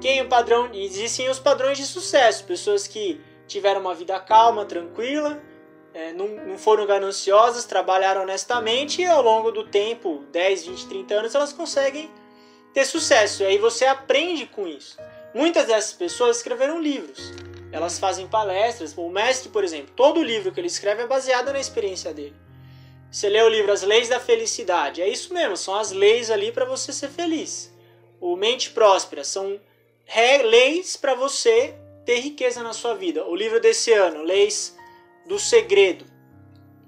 quem 0.01 0.19
é 0.19 0.23
o 0.23 0.29
padrão? 0.29 0.71
Existem 0.73 1.29
os 1.29 1.39
padrões 1.39 1.79
de 1.79 1.85
sucesso, 1.85 2.45
pessoas 2.45 2.89
que 2.89 3.21
tiveram 3.47 3.81
uma 3.81 3.95
vida 3.95 4.19
calma, 4.19 4.65
tranquila, 4.65 5.41
é, 5.95 6.12
não, 6.12 6.27
não 6.29 6.59
foram 6.59 6.87
gananciosas, 6.87 7.65
trabalharam 7.65 8.23
honestamente 8.23 9.03
e 9.03 9.07
ao 9.07 9.23
longo 9.23 9.53
do 9.53 9.65
tempo, 9.65 10.25
10, 10.33 10.67
20, 10.67 10.89
30 10.89 11.15
anos, 11.15 11.35
elas 11.35 11.53
conseguem 11.53 12.11
ter 12.73 12.85
sucesso. 12.85 13.43
E 13.43 13.47
aí 13.47 13.59
você 13.59 13.85
aprende 13.85 14.47
com 14.47 14.67
isso. 14.67 14.97
Muitas 15.35 15.67
dessas 15.67 15.93
pessoas 15.93 16.39
escreveram 16.39 16.81
livros. 16.81 17.33
Elas 17.73 17.99
fazem 17.99 18.29
palestras. 18.29 18.95
O 18.97 19.09
mestre, 19.09 19.49
por 19.49 19.64
exemplo, 19.64 19.93
todo 19.97 20.23
livro 20.23 20.52
que 20.52 20.61
ele 20.61 20.69
escreve 20.69 21.02
é 21.02 21.07
baseado 21.07 21.52
na 21.52 21.59
experiência 21.59 22.12
dele. 22.12 22.37
Você 23.11 23.29
lê 23.29 23.43
o 23.43 23.49
livro 23.49 23.73
As 23.73 23.83
Leis 23.83 24.09
da 24.09 24.21
Felicidade. 24.21 25.02
É 25.02 25.09
isso 25.09 25.35
mesmo, 25.35 25.57
são 25.57 25.75
as 25.75 25.91
leis 25.91 26.31
ali 26.31 26.52
para 26.52 26.64
você 26.64 26.93
ser 26.93 27.09
feliz. 27.09 27.73
O 28.21 28.37
Mente 28.37 28.71
Próspera 28.71 29.25
são 29.25 29.59
leis 30.45 30.97
para 30.97 31.14
você 31.14 31.75
ter 32.05 32.21
riqueza 32.21 32.62
na 32.62 32.73
sua 32.73 32.95
vida. 32.95 33.25
O 33.25 33.35
livro 33.35 33.61
desse 33.61 33.93
ano, 33.93 34.23
Leis 34.23 34.76
do 35.26 35.38
Segredo, 35.38 36.05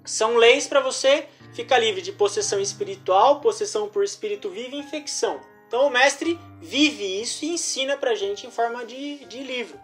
são 0.05 0.37
leis 0.37 0.67
para 0.67 0.81
você 0.81 1.27
ficar 1.55 1.79
livre 1.79 2.03
de 2.03 2.13
possessão 2.13 2.61
espiritual, 2.61 3.41
possessão 3.41 3.89
por 3.89 4.05
espírito 4.05 4.51
vivo 4.51 4.77
e 4.77 4.81
infecção. 4.81 5.41
Então 5.67 5.87
o 5.87 5.91
mestre 5.91 6.39
vive 6.61 7.21
isso 7.21 7.45
e 7.45 7.49
ensina 7.49 7.97
pra 7.97 8.15
gente 8.15 8.47
em 8.47 8.51
forma 8.51 8.85
de, 8.85 9.25
de 9.27 9.43
livro. 9.43 9.79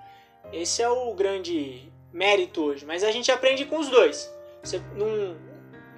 Esse 0.53 0.83
é 0.83 0.89
o 0.89 1.15
grande 1.15 1.91
mérito 2.13 2.63
hoje. 2.63 2.85
Mas 2.85 3.05
a 3.05 3.11
gente 3.11 3.31
aprende 3.31 3.65
com 3.65 3.79
os 3.79 3.89
dois. 3.89 4.33
Você, 4.63 4.81
não, 4.95 5.37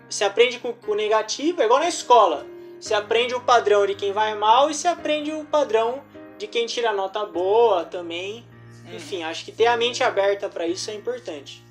você 0.08 0.24
aprende 0.24 0.58
com, 0.58 0.72
com 0.72 0.92
o 0.92 0.94
negativo, 0.94 1.62
é 1.62 1.64
igual 1.64 1.80
na 1.80 1.88
escola. 1.88 2.46
Você 2.80 2.94
aprende 2.94 3.34
o 3.34 3.40
padrão 3.40 3.86
de 3.86 3.94
quem 3.94 4.12
vai 4.12 4.34
mal 4.34 4.70
e 4.70 4.74
você 4.74 4.88
aprende 4.88 5.32
o 5.32 5.44
padrão 5.44 6.02
de 6.36 6.46
quem 6.46 6.66
tira 6.66 6.92
nota 6.92 7.24
boa 7.24 7.84
também. 7.84 8.44
Enfim, 8.92 9.22
acho 9.22 9.44
que 9.44 9.52
ter 9.52 9.66
a 9.66 9.76
mente 9.76 10.02
aberta 10.02 10.48
para 10.48 10.66
isso 10.66 10.90
é 10.90 10.94
importante. 10.94 11.62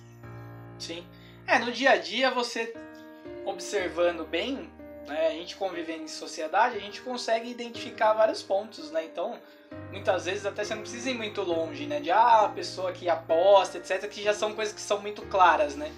Sim. 0.79 1.05
É, 1.45 1.59
no 1.59 1.71
dia 1.71 1.91
a 1.91 1.97
dia 1.97 2.31
você 2.31 2.73
observando 3.45 4.25
bem, 4.25 4.71
né, 5.07 5.27
a 5.27 5.31
gente 5.31 5.55
convivendo 5.55 6.03
em 6.03 6.07
sociedade, 6.07 6.77
a 6.77 6.79
gente 6.79 7.01
consegue 7.01 7.49
identificar 7.49 8.13
vários 8.13 8.41
pontos, 8.41 8.91
né? 8.91 9.03
Então, 9.05 9.37
muitas 9.91 10.25
vezes 10.25 10.45
até 10.45 10.63
você 10.63 10.73
não 10.73 10.81
precisa 10.81 11.09
ir 11.09 11.13
muito 11.13 11.41
longe, 11.41 11.85
né? 11.85 11.99
De 11.99 12.11
ah, 12.11 12.45
a 12.45 12.49
pessoa 12.49 12.91
que 12.91 13.09
aposta, 13.09 13.77
etc, 13.77 14.07
que 14.09 14.23
já 14.23 14.33
são 14.33 14.53
coisas 14.53 14.73
que 14.73 14.81
são 14.81 14.99
muito 14.99 15.21
claras, 15.23 15.75
né? 15.75 15.91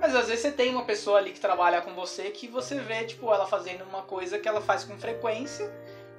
Mas 0.00 0.14
às 0.14 0.26
vezes 0.26 0.42
você 0.42 0.52
tem 0.52 0.70
uma 0.70 0.84
pessoa 0.84 1.18
ali 1.18 1.32
que 1.32 1.40
trabalha 1.40 1.80
com 1.80 1.94
você 1.94 2.24
que 2.30 2.48
você 2.48 2.76
vê, 2.80 3.04
tipo, 3.04 3.32
ela 3.32 3.46
fazendo 3.46 3.84
uma 3.84 4.02
coisa 4.02 4.38
que 4.38 4.48
ela 4.48 4.60
faz 4.60 4.84
com 4.84 4.98
frequência 4.98 5.72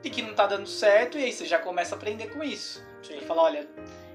e 0.03 0.09
que 0.09 0.21
não 0.21 0.33
tá 0.33 0.47
dando 0.47 0.67
certo, 0.67 1.17
e 1.17 1.23
aí 1.23 1.33
você 1.33 1.45
já 1.45 1.59
começa 1.59 1.95
a 1.95 1.97
aprender 1.97 2.27
com 2.27 2.43
isso. 2.43 2.83
Sim. 3.03 3.19
Você 3.19 3.25
fala, 3.25 3.43
olha, 3.43 3.67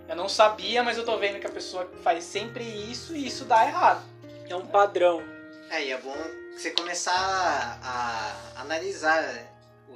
eu 0.08 0.16
não 0.16 0.28
sabia, 0.28 0.82
mas 0.82 0.96
eu 0.96 1.04
tô 1.04 1.16
vendo 1.18 1.38
que 1.38 1.46
a 1.46 1.50
pessoa 1.50 1.88
faz 2.02 2.24
sempre 2.24 2.64
isso 2.64 3.14
e 3.14 3.26
isso 3.26 3.44
dá 3.44 3.64
errado. 3.64 4.02
É 4.48 4.56
um 4.56 4.66
padrão. 4.66 5.22
É, 5.70 5.84
e 5.84 5.92
é 5.92 5.98
bom 5.98 6.16
você 6.52 6.72
começar 6.72 7.78
a 7.82 8.60
analisar 8.60 9.49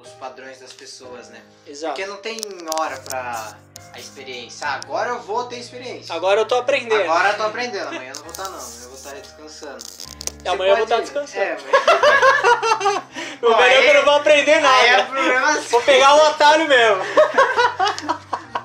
os 0.05 0.13
padrões 0.13 0.59
das 0.61 0.73
pessoas, 0.73 1.29
né? 1.29 1.41
Exato. 1.67 1.95
Porque 1.95 2.07
não 2.07 2.19
tem 2.19 2.39
hora 2.79 2.97
pra 2.99 3.57
a 3.93 3.99
experiência. 3.99 4.67
Ah, 4.67 4.75
agora 4.75 5.11
eu 5.11 5.21
vou 5.21 5.45
ter 5.45 5.59
experiência. 5.59 6.15
Agora 6.15 6.41
eu 6.41 6.47
tô 6.47 6.57
aprendendo. 6.57 7.03
Agora 7.03 7.31
eu 7.31 7.37
tô 7.37 7.43
aprendendo, 7.45 7.89
amanhã 7.89 8.11
eu 8.11 8.15
não 8.17 8.23
vou 8.23 8.31
estar 8.33 8.49
não, 8.49 8.59
eu 8.59 8.89
vou 8.89 8.95
estar 8.95 9.15
descansando. 9.15 9.85
E 10.45 10.49
amanhã 10.49 10.73
eu 10.73 10.77
vou 10.77 10.87
Você 10.87 10.95
estar 10.95 11.01
descansando. 11.01 11.41
É, 11.41 11.57
mas... 11.63 13.05
O 13.43 13.49
melhor 13.49 13.63
é 13.63 13.91
eu 13.91 13.95
não 13.95 14.05
vou 14.05 14.15
aprender 14.15 14.59
nada. 14.61 14.79
Aí 14.79 14.89
é 14.89 15.03
problema 15.05 15.61
Vou 15.61 15.83
pegar 15.83 16.17
o 16.17 16.27
atalho 16.29 16.69
mesmo. 16.69 17.03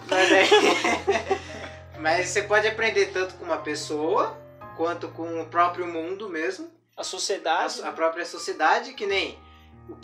Mas, 0.09 0.31
é- 0.31 1.39
Mas 1.99 2.29
você 2.29 2.41
pode 2.43 2.67
aprender 2.67 3.07
tanto 3.07 3.35
com 3.35 3.45
uma 3.45 3.57
pessoa, 3.57 4.37
quanto 4.77 5.09
com 5.09 5.41
o 5.41 5.45
próprio 5.45 5.85
mundo 5.85 6.29
mesmo. 6.29 6.71
A 6.97 7.01
A, 7.01 7.03
sociedade. 7.03 7.81
a 7.83 7.91
própria 7.91 8.25
sociedade, 8.25 8.93
que 8.93 9.05
nem 9.05 9.37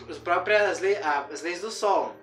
as 0.09 0.17
próprias 0.17 0.79
le- 0.79 0.97
a- 0.97 1.27
as 1.31 1.41
leis 1.41 1.61
do 1.61 1.71
sol. 1.71 2.15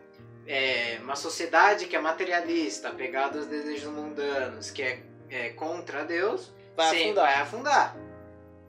É 0.46 0.98
uma 1.02 1.14
sociedade 1.16 1.86
que 1.86 1.94
é 1.94 2.00
materialista, 2.00 2.88
apegada 2.88 3.38
aos 3.38 3.46
desejos 3.46 3.92
mundanos, 3.92 4.70
que 4.70 4.82
é, 4.82 5.02
é 5.30 5.48
contra 5.50 6.04
Deus, 6.04 6.52
Vai 6.76 6.90
sempre 6.90 7.04
afundar. 7.10 7.24
vai 7.24 7.34
afundar. 7.42 7.96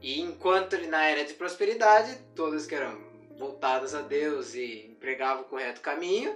E 0.01 0.21
enquanto 0.21 0.77
na 0.87 1.05
era 1.05 1.23
de 1.25 1.33
prosperidade, 1.33 2.15
todas 2.35 2.67
que 2.67 2.75
eram 2.75 3.01
voltadas 3.37 3.95
a 3.95 4.01
Deus 4.01 4.53
e 4.53 4.87
empregavam 4.91 5.43
o 5.43 5.45
correto 5.45 5.81
caminho, 5.81 6.35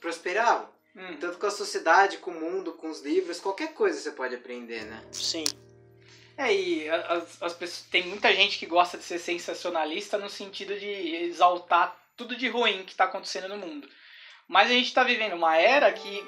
prosperavam. 0.00 0.68
Hum. 0.96 1.16
Tanto 1.20 1.38
com 1.38 1.46
a 1.46 1.50
sociedade, 1.50 2.18
com 2.18 2.32
o 2.32 2.40
mundo, 2.40 2.72
com 2.72 2.90
os 2.90 3.00
livros, 3.02 3.38
qualquer 3.40 3.72
coisa 3.72 3.98
você 4.00 4.10
pode 4.10 4.34
aprender, 4.34 4.84
né? 4.84 5.02
Sim. 5.12 5.44
É, 6.38 6.54
e 6.54 6.88
as, 6.88 7.42
as 7.42 7.52
pessoas, 7.52 7.84
tem 7.90 8.04
muita 8.04 8.32
gente 8.32 8.60
que 8.60 8.66
gosta 8.66 8.96
de 8.96 9.02
ser 9.02 9.18
sensacionalista 9.18 10.16
no 10.16 10.30
sentido 10.30 10.78
de 10.78 10.86
exaltar 11.24 11.96
tudo 12.16 12.36
de 12.36 12.48
ruim 12.48 12.84
que 12.84 12.92
está 12.92 13.04
acontecendo 13.04 13.48
no 13.48 13.56
mundo. 13.56 13.88
Mas 14.46 14.70
a 14.70 14.72
gente 14.72 14.86
está 14.86 15.02
vivendo 15.02 15.34
uma 15.34 15.56
era 15.58 15.92
que 15.92 16.24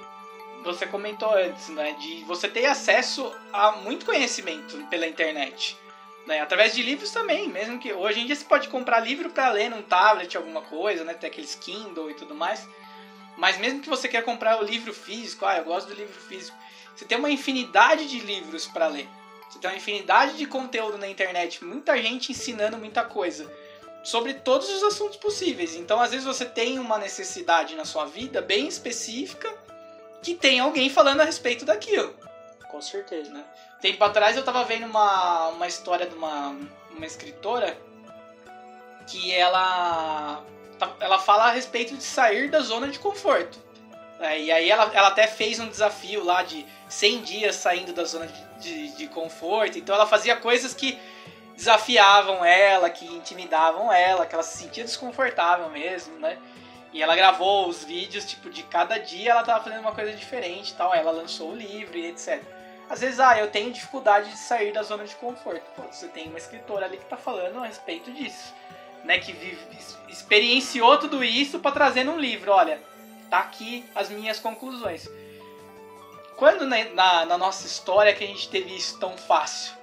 você 0.64 0.84
comentou 0.84 1.32
antes, 1.32 1.68
né? 1.68 1.92
De 1.92 2.24
você 2.24 2.48
ter 2.48 2.66
acesso 2.66 3.32
a 3.52 3.72
muito 3.72 4.04
conhecimento 4.04 4.76
pela 4.88 5.06
internet. 5.06 5.76
Né? 6.26 6.40
Através 6.40 6.74
de 6.74 6.82
livros 6.82 7.12
também, 7.12 7.48
mesmo 7.48 7.78
que 7.78 7.92
hoje 7.92 8.20
em 8.20 8.26
dia 8.26 8.34
você 8.34 8.44
pode 8.44 8.68
comprar 8.68 8.98
livro 8.98 9.30
para 9.30 9.50
ler 9.50 9.70
num 9.70 9.82
tablet, 9.82 10.36
alguma 10.36 10.60
coisa, 10.62 11.04
né? 11.04 11.14
Tem 11.14 11.30
aqueles 11.30 11.54
Kindle 11.54 12.10
e 12.10 12.14
tudo 12.14 12.34
mais. 12.34 12.68
Mas 13.36 13.58
mesmo 13.58 13.80
que 13.80 13.88
você 13.88 14.08
queira 14.08 14.26
comprar 14.26 14.60
o 14.60 14.64
livro 14.64 14.92
físico, 14.92 15.46
ah, 15.46 15.56
eu 15.56 15.64
gosto 15.64 15.86
do 15.86 15.94
livro 15.94 16.20
físico, 16.20 16.56
você 16.94 17.04
tem 17.04 17.16
uma 17.16 17.30
infinidade 17.30 18.08
de 18.08 18.18
livros 18.18 18.66
para 18.66 18.88
ler. 18.88 19.08
Você 19.50 19.58
tem 19.58 19.68
uma 19.68 19.76
infinidade 19.76 20.36
de 20.36 20.46
conteúdo 20.46 20.96
na 20.96 21.08
internet, 21.08 21.64
muita 21.64 22.00
gente 22.00 22.30
ensinando 22.30 22.78
muita 22.78 23.02
coisa 23.04 23.52
sobre 24.02 24.34
todos 24.34 24.70
os 24.70 24.82
assuntos 24.84 25.16
possíveis. 25.16 25.74
Então, 25.74 26.00
às 26.00 26.12
vezes 26.12 26.24
você 26.24 26.44
tem 26.44 26.78
uma 26.78 26.96
necessidade 26.98 27.74
na 27.74 27.84
sua 27.84 28.04
vida 28.06 28.40
bem 28.40 28.68
específica 28.68 29.52
que 30.22 30.34
tem 30.34 30.60
alguém 30.60 30.88
falando 30.88 31.20
a 31.20 31.24
respeito 31.24 31.64
daquilo. 31.64 32.14
Com 32.70 32.80
certeza. 32.80 33.30
Né? 33.30 33.44
Tempo 33.80 34.02
atrás 34.04 34.36
eu 34.36 34.44
tava 34.44 34.62
vendo 34.64 34.86
uma, 34.86 35.48
uma 35.48 35.66
história 35.66 36.06
de 36.06 36.14
uma, 36.14 36.56
uma 36.90 37.06
escritora 37.06 37.76
que 39.06 39.32
ela 39.32 40.44
ela 41.00 41.18
fala 41.18 41.48
a 41.48 41.50
respeito 41.50 41.94
de 41.94 42.02
sair 42.02 42.48
da 42.48 42.60
zona 42.60 42.88
de 42.88 42.98
conforto. 42.98 43.58
É, 44.20 44.38
e 44.38 44.52
aí 44.52 44.70
ela, 44.70 44.90
ela 44.92 45.08
até 45.08 45.26
fez 45.26 45.58
um 45.58 45.68
desafio 45.68 46.22
lá 46.22 46.42
de 46.42 46.66
100 46.88 47.22
dias 47.22 47.56
saindo 47.56 47.92
da 47.92 48.04
zona 48.04 48.26
de, 48.26 48.44
de, 48.58 48.96
de 48.96 49.08
conforto. 49.08 49.78
Então 49.78 49.94
ela 49.94 50.06
fazia 50.06 50.36
coisas 50.36 50.74
que 50.74 50.98
desafiavam 51.56 52.44
ela, 52.44 52.90
que 52.90 53.06
intimidavam 53.06 53.90
ela, 53.92 54.26
que 54.26 54.34
ela 54.34 54.42
se 54.42 54.58
sentia 54.58 54.84
desconfortável 54.84 55.70
mesmo, 55.70 56.18
né? 56.18 56.38
E 56.92 57.02
ela 57.02 57.16
gravou 57.16 57.68
os 57.68 57.84
vídeos, 57.84 58.24
tipo, 58.24 58.50
de 58.50 58.62
cada 58.64 58.98
dia 58.98 59.30
ela 59.30 59.42
tava 59.42 59.62
fazendo 59.62 59.80
uma 59.80 59.92
coisa 59.92 60.12
diferente 60.12 60.74
tal. 60.74 60.92
Ela 60.92 61.10
lançou 61.10 61.52
o 61.52 61.56
livro 61.56 61.96
e 61.96 62.06
etc. 62.06 62.42
Às 62.90 63.00
vezes, 63.00 63.20
ah, 63.20 63.38
eu 63.38 63.48
tenho 63.48 63.72
dificuldade 63.72 64.30
de 64.30 64.36
sair 64.36 64.72
da 64.72 64.82
zona 64.82 65.04
de 65.04 65.14
conforto. 65.14 65.62
Pô, 65.76 65.82
você 65.82 66.08
tem 66.08 66.28
uma 66.28 66.38
escritora 66.38 66.86
ali 66.86 66.96
que 66.96 67.04
tá 67.04 67.16
falando 67.16 67.58
a 67.58 67.66
respeito 67.66 68.12
disso. 68.12 68.52
Né, 69.04 69.18
que 69.18 69.32
vive, 69.32 69.58
experienciou 70.08 70.98
tudo 70.98 71.24
isso 71.24 71.58
para 71.58 71.72
trazer 71.72 72.04
num 72.04 72.18
livro. 72.18 72.52
Olha, 72.52 72.78
tá 73.30 73.38
aqui 73.38 73.84
as 73.94 74.10
minhas 74.10 74.38
conclusões. 74.38 75.08
Quando 76.36 76.66
na, 76.66 76.84
na, 76.84 77.26
na 77.26 77.38
nossa 77.38 77.66
história 77.66 78.14
que 78.14 78.24
a 78.24 78.26
gente 78.26 78.48
teve 78.48 78.74
isso 78.74 78.98
tão 78.98 79.16
fácil? 79.16 79.78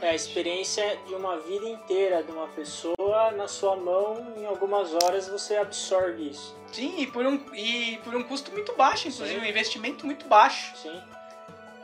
É 0.00 0.10
a 0.10 0.14
experiência 0.14 0.98
de 1.06 1.14
uma 1.14 1.38
vida 1.38 1.68
inteira 1.68 2.22
de 2.22 2.32
uma 2.32 2.48
pessoa 2.48 3.30
na 3.32 3.46
sua 3.46 3.76
mão, 3.76 4.34
em 4.36 4.46
algumas 4.46 4.92
horas 4.94 5.28
você 5.28 5.56
absorve 5.56 6.30
isso. 6.30 6.56
Sim, 6.72 6.98
e 6.98 7.06
por 7.06 7.24
um, 7.24 7.54
e 7.54 7.98
por 8.02 8.14
um 8.16 8.22
custo 8.22 8.50
muito 8.50 8.74
baixo, 8.74 9.08
inclusive, 9.08 9.38
Sim. 9.38 9.46
um 9.46 9.48
investimento 9.48 10.06
muito 10.06 10.26
baixo. 10.26 10.74
Sim. 10.76 11.00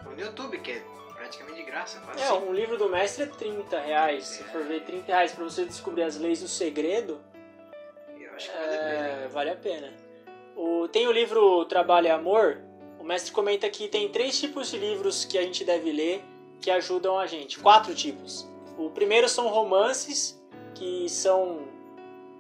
No 0.05 0.19
YouTube, 0.19 0.59
que 0.59 0.73
é 0.73 0.83
praticamente 1.15 1.59
de 1.59 1.63
graça, 1.65 2.01
quase. 2.01 2.23
É, 2.23 2.33
um 2.33 2.53
livro 2.53 2.77
do 2.77 2.89
mestre 2.89 3.25
é 3.25 3.27
30 3.27 3.81
reais. 3.81 4.25
É. 4.25 4.35
Se 4.39 4.45
for 4.45 4.65
ver 4.65 4.83
30 4.83 5.07
reais 5.07 5.33
pra 5.33 5.45
você 5.45 5.65
descobrir 5.65 6.03
as 6.03 6.17
leis 6.17 6.41
do 6.41 6.49
segredo. 6.49 7.21
Eu 8.19 8.35
acho 8.35 8.51
que 8.51 8.57
vale 8.57 8.71
a 8.75 8.79
pena. 8.79 9.07
É, 9.07 9.29
vale 9.29 9.51
a 9.51 9.57
pena. 9.57 10.08
O, 10.59 10.89
tem 10.89 11.07
o 11.07 11.13
livro 11.13 11.65
Trabalho 11.67 12.09
e 12.09 12.11
Amor. 12.11 12.59
O 12.99 13.05
mestre 13.05 13.31
comenta 13.31 13.71
que 13.71 13.87
tem 13.87 14.09
três 14.09 14.41
tipos 14.41 14.73
de 14.73 14.77
livros 14.77 15.25
que 15.25 15.39
a 15.39 15.43
gente 15.43 15.65
deve 15.65 15.93
ler 15.93 16.21
que 16.61 16.69
ajudam 16.69 17.17
a 17.17 17.29
gente. 17.29 17.61
Quatro 17.61 17.95
tipos. 17.95 18.45
O 18.77 18.91
primeiro 18.91 19.29
são 19.29 19.47
romances, 19.47 20.37
que 20.75 21.09
são 21.09 21.61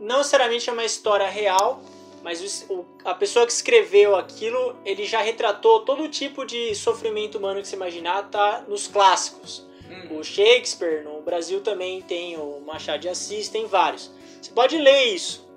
não 0.00 0.18
necessariamente 0.18 0.68
uma 0.68 0.84
história 0.84 1.28
real, 1.28 1.80
mas 2.20 2.66
o, 2.68 2.84
a 3.04 3.14
pessoa 3.14 3.46
que 3.46 3.52
escreveu 3.52 4.16
aquilo, 4.16 4.76
ele 4.84 5.04
já 5.04 5.20
retratou 5.20 5.84
todo 5.84 6.08
tipo 6.08 6.44
de 6.44 6.74
sofrimento 6.74 7.38
humano 7.38 7.62
que 7.62 7.68
você 7.68 7.76
imaginar, 7.76 8.28
tá 8.30 8.64
nos 8.66 8.88
clássicos. 8.88 9.64
Hum. 9.88 10.18
O 10.18 10.24
Shakespeare, 10.24 11.04
no 11.04 11.22
Brasil 11.22 11.60
também 11.60 12.02
tem 12.02 12.36
o 12.36 12.60
Machado 12.66 12.98
de 12.98 13.08
Assis, 13.08 13.48
tem 13.48 13.66
vários. 13.66 14.10
Você 14.42 14.50
pode 14.50 14.76
ler 14.76 15.04
isso, 15.14 15.47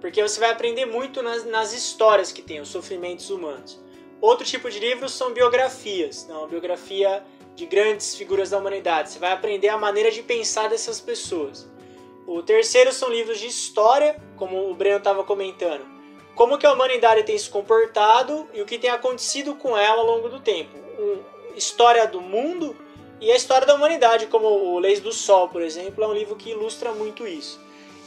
porque 0.00 0.22
você 0.22 0.38
vai 0.40 0.50
aprender 0.50 0.86
muito 0.86 1.22
nas, 1.22 1.44
nas 1.44 1.72
histórias 1.72 2.32
que 2.32 2.42
tem, 2.42 2.60
os 2.60 2.68
sofrimentos 2.68 3.30
humanos. 3.30 3.80
Outro 4.20 4.44
tipo 4.44 4.70
de 4.70 4.78
livros 4.78 5.12
são 5.12 5.32
biografias, 5.32 6.26
não, 6.28 6.46
biografia 6.46 7.24
de 7.54 7.66
grandes 7.66 8.14
figuras 8.14 8.50
da 8.50 8.58
humanidade. 8.58 9.10
Você 9.10 9.18
vai 9.18 9.32
aprender 9.32 9.68
a 9.68 9.78
maneira 9.78 10.10
de 10.10 10.22
pensar 10.22 10.68
dessas 10.68 11.00
pessoas. 11.00 11.68
O 12.26 12.42
terceiro 12.42 12.92
são 12.92 13.08
livros 13.08 13.38
de 13.38 13.46
história, 13.46 14.20
como 14.36 14.70
o 14.70 14.74
Breno 14.74 14.98
estava 14.98 15.22
comentando 15.24 15.96
como 16.36 16.58
que 16.58 16.66
a 16.66 16.72
humanidade 16.72 17.22
tem 17.22 17.36
se 17.36 17.48
comportado 17.48 18.46
e 18.52 18.60
o 18.60 18.66
que 18.66 18.78
tem 18.78 18.90
acontecido 18.90 19.54
com 19.54 19.76
ela 19.76 20.02
ao 20.02 20.06
longo 20.06 20.28
do 20.28 20.38
tempo. 20.38 20.76
Um, 20.98 21.56
história 21.56 22.06
do 22.06 22.20
mundo 22.20 22.76
e 23.18 23.32
a 23.32 23.34
história 23.34 23.66
da 23.66 23.74
humanidade, 23.74 24.26
como 24.26 24.46
o 24.46 24.78
Leis 24.78 25.00
do 25.00 25.12
Sol, 25.12 25.48
por 25.48 25.62
exemplo, 25.62 26.04
é 26.04 26.06
um 26.06 26.12
livro 26.12 26.36
que 26.36 26.50
ilustra 26.50 26.92
muito 26.92 27.26
isso. 27.26 27.58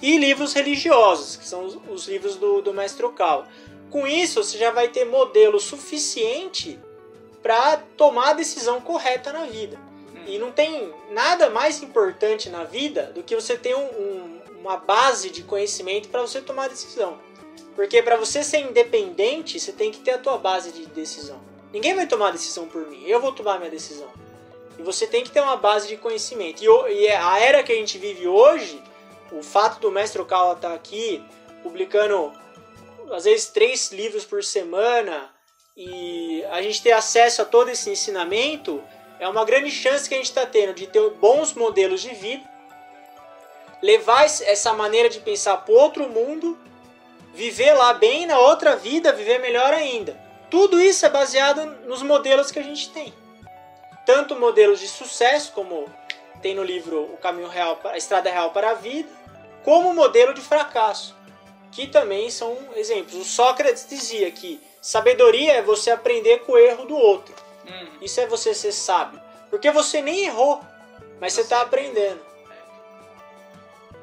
E 0.01 0.17
livros 0.17 0.53
religiosos, 0.53 1.35
que 1.35 1.47
são 1.47 1.65
os, 1.65 1.77
os 1.89 2.07
livros 2.07 2.35
do, 2.35 2.61
do 2.61 2.73
Mestre 2.73 3.05
Ocal. 3.05 3.47
Com 3.89 4.07
isso, 4.07 4.43
você 4.43 4.57
já 4.57 4.71
vai 4.71 4.87
ter 4.87 5.05
modelo 5.05 5.59
suficiente 5.59 6.79
para 7.41 7.77
tomar 7.97 8.29
a 8.29 8.33
decisão 8.33 8.79
correta 8.81 9.33
na 9.33 9.45
vida. 9.45 9.79
E 10.27 10.37
não 10.37 10.51
tem 10.51 10.93
nada 11.11 11.49
mais 11.49 11.81
importante 11.81 12.49
na 12.49 12.63
vida 12.63 13.11
do 13.15 13.23
que 13.23 13.35
você 13.35 13.57
ter 13.57 13.75
um, 13.75 13.81
um, 13.81 14.41
uma 14.61 14.77
base 14.77 15.29
de 15.29 15.43
conhecimento 15.43 16.09
para 16.09 16.21
você 16.21 16.41
tomar 16.41 16.65
a 16.65 16.67
decisão. 16.67 17.17
Porque 17.75 18.01
para 18.03 18.17
você 18.17 18.43
ser 18.43 18.59
independente, 18.59 19.59
você 19.59 19.71
tem 19.71 19.91
que 19.91 19.99
ter 19.99 20.11
a 20.11 20.17
tua 20.17 20.37
base 20.37 20.71
de 20.71 20.85
decisão. 20.87 21.39
Ninguém 21.73 21.95
vai 21.95 22.05
tomar 22.07 22.27
a 22.27 22.31
decisão 22.31 22.67
por 22.67 22.87
mim, 22.87 23.03
eu 23.05 23.19
vou 23.19 23.31
tomar 23.31 23.55
a 23.55 23.57
minha 23.57 23.71
decisão. 23.71 24.09
E 24.77 24.83
você 24.83 25.07
tem 25.07 25.23
que 25.23 25.31
ter 25.31 25.41
uma 25.41 25.55
base 25.55 25.87
de 25.87 25.97
conhecimento. 25.97 26.63
E, 26.63 27.07
é 27.07 27.17
a 27.17 27.39
era 27.39 27.63
que 27.63 27.71
a 27.71 27.75
gente 27.75 27.97
vive 27.97 28.27
hoje, 28.27 28.81
o 29.31 29.43
fato 29.43 29.79
do 29.79 29.91
mestre 29.91 30.21
Okawa 30.21 30.53
estar 30.53 30.69
tá 30.69 30.75
aqui 30.75 31.23
publicando 31.63 32.33
às 33.11 33.25
vezes 33.25 33.47
três 33.47 33.91
livros 33.91 34.25
por 34.25 34.43
semana 34.43 35.29
e 35.75 36.43
a 36.51 36.61
gente 36.61 36.81
ter 36.81 36.91
acesso 36.91 37.41
a 37.41 37.45
todo 37.45 37.69
esse 37.69 37.89
ensinamento 37.89 38.83
é 39.19 39.27
uma 39.27 39.45
grande 39.45 39.71
chance 39.71 40.07
que 40.07 40.15
a 40.15 40.17
gente 40.17 40.27
está 40.27 40.45
tendo 40.45 40.73
de 40.73 40.87
ter 40.87 41.09
bons 41.11 41.53
modelos 41.53 42.01
de 42.01 42.13
vida, 42.13 42.43
levar 43.81 44.25
essa 44.25 44.73
maneira 44.73 45.09
de 45.09 45.19
pensar 45.19 45.57
para 45.57 45.73
outro 45.73 46.07
mundo 46.09 46.57
viver 47.33 47.73
lá 47.73 47.93
bem 47.93 48.25
na 48.25 48.39
outra 48.39 48.75
vida, 48.75 49.13
viver 49.13 49.39
melhor 49.39 49.73
ainda. 49.73 50.19
Tudo 50.49 50.79
isso 50.79 51.05
é 51.05 51.09
baseado 51.09 51.65
nos 51.85 52.01
modelos 52.01 52.51
que 52.51 52.59
a 52.59 52.63
gente 52.63 52.89
tem. 52.89 53.13
Tanto 54.05 54.35
modelos 54.35 54.79
de 54.79 54.87
sucesso, 54.87 55.51
como 55.53 55.85
tem 56.41 56.55
no 56.55 56.63
livro 56.63 57.03
O 57.13 57.17
Caminho 57.17 57.47
Real, 57.47 57.79
A 57.85 57.97
Estrada 57.97 58.31
Real 58.31 58.51
para 58.51 58.71
a 58.71 58.73
Vida, 58.73 59.09
como 59.69 59.93
modelo 59.93 60.33
de 60.33 60.41
fracasso, 60.41 61.15
que 61.71 61.85
também 61.85 62.31
são 62.31 62.57
exemplos. 62.75 63.13
O 63.13 63.23
Sócrates 63.23 63.85
dizia 63.87 64.31
que 64.31 64.59
sabedoria 64.81 65.53
é 65.53 65.61
você 65.61 65.91
aprender 65.91 66.39
com 66.39 66.53
o 66.53 66.57
erro 66.57 66.85
do 66.85 66.97
outro. 66.97 67.35
Uhum. 67.67 67.87
Isso 68.01 68.19
é 68.19 68.25
você 68.25 68.51
ser 68.55 68.71
sábio. 68.71 69.21
Porque 69.47 69.69
você 69.69 70.01
nem 70.01 70.25
errou, 70.25 70.59
mas 71.21 71.33
você 71.33 71.41
está 71.41 71.61
aprendendo. 71.61 72.19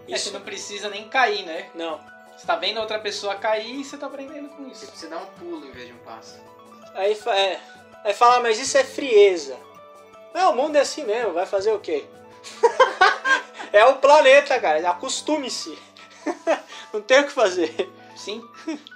É, 0.07 0.13
Isso. 0.13 0.27
você 0.27 0.35
não 0.35 0.41
precisa 0.43 0.89
nem 0.89 1.09
cair, 1.09 1.45
né? 1.45 1.69
Não. 1.75 2.01
Você 2.37 2.47
tá 2.47 2.55
vendo 2.55 2.79
outra 2.79 3.01
pessoa 3.01 3.35
cair 3.35 3.81
e 3.81 3.85
você 3.85 3.97
tá 3.97 4.07
aprendendo 4.07 4.49
com 4.51 4.69
isso. 4.69 4.87
Você 4.87 5.09
dá 5.09 5.19
um 5.19 5.27
pulo 5.27 5.67
em 5.67 5.73
vez 5.73 5.89
de 5.89 5.95
um 5.95 5.99
passo. 5.99 6.41
Aí, 6.95 7.21
é, 7.27 7.61
aí 8.05 8.15
fala, 8.15 8.39
mas 8.39 8.61
isso 8.61 8.79
é 8.79 8.85
frieza. 8.85 9.59
Não, 10.33 10.53
o 10.53 10.57
mundo 10.57 10.77
é 10.77 10.81
assim 10.83 11.03
mesmo, 11.03 11.33
vai 11.33 11.45
fazer 11.45 11.73
o 11.73 11.81
quê? 11.81 12.07
é 13.73 13.85
o 13.85 13.97
planeta, 13.97 14.59
cara, 14.61 14.91
acostume-se. 14.91 15.79
Não 16.93 17.01
tem 17.01 17.21
o 17.21 17.25
que 17.25 17.33
fazer. 17.33 17.91
Sim. 18.17 18.43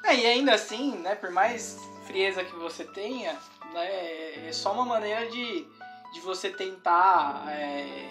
É, 0.04 0.14
e 0.14 0.26
ainda 0.26 0.54
assim, 0.54 0.96
né, 0.96 1.14
por 1.14 1.30
mais 1.30 1.78
frieza 2.06 2.44
que 2.44 2.54
você 2.56 2.84
tenha, 2.84 3.38
né, 3.72 4.48
é 4.48 4.52
só 4.52 4.72
uma 4.72 4.84
maneira 4.84 5.28
de, 5.28 5.66
de 6.12 6.20
você 6.20 6.50
tentar 6.50 7.44
é, 7.48 8.08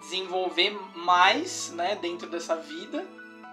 desenvolver 0.00 0.70
mais 0.94 1.70
né, 1.70 1.96
dentro 1.96 2.28
dessa 2.28 2.56
vida 2.56 3.04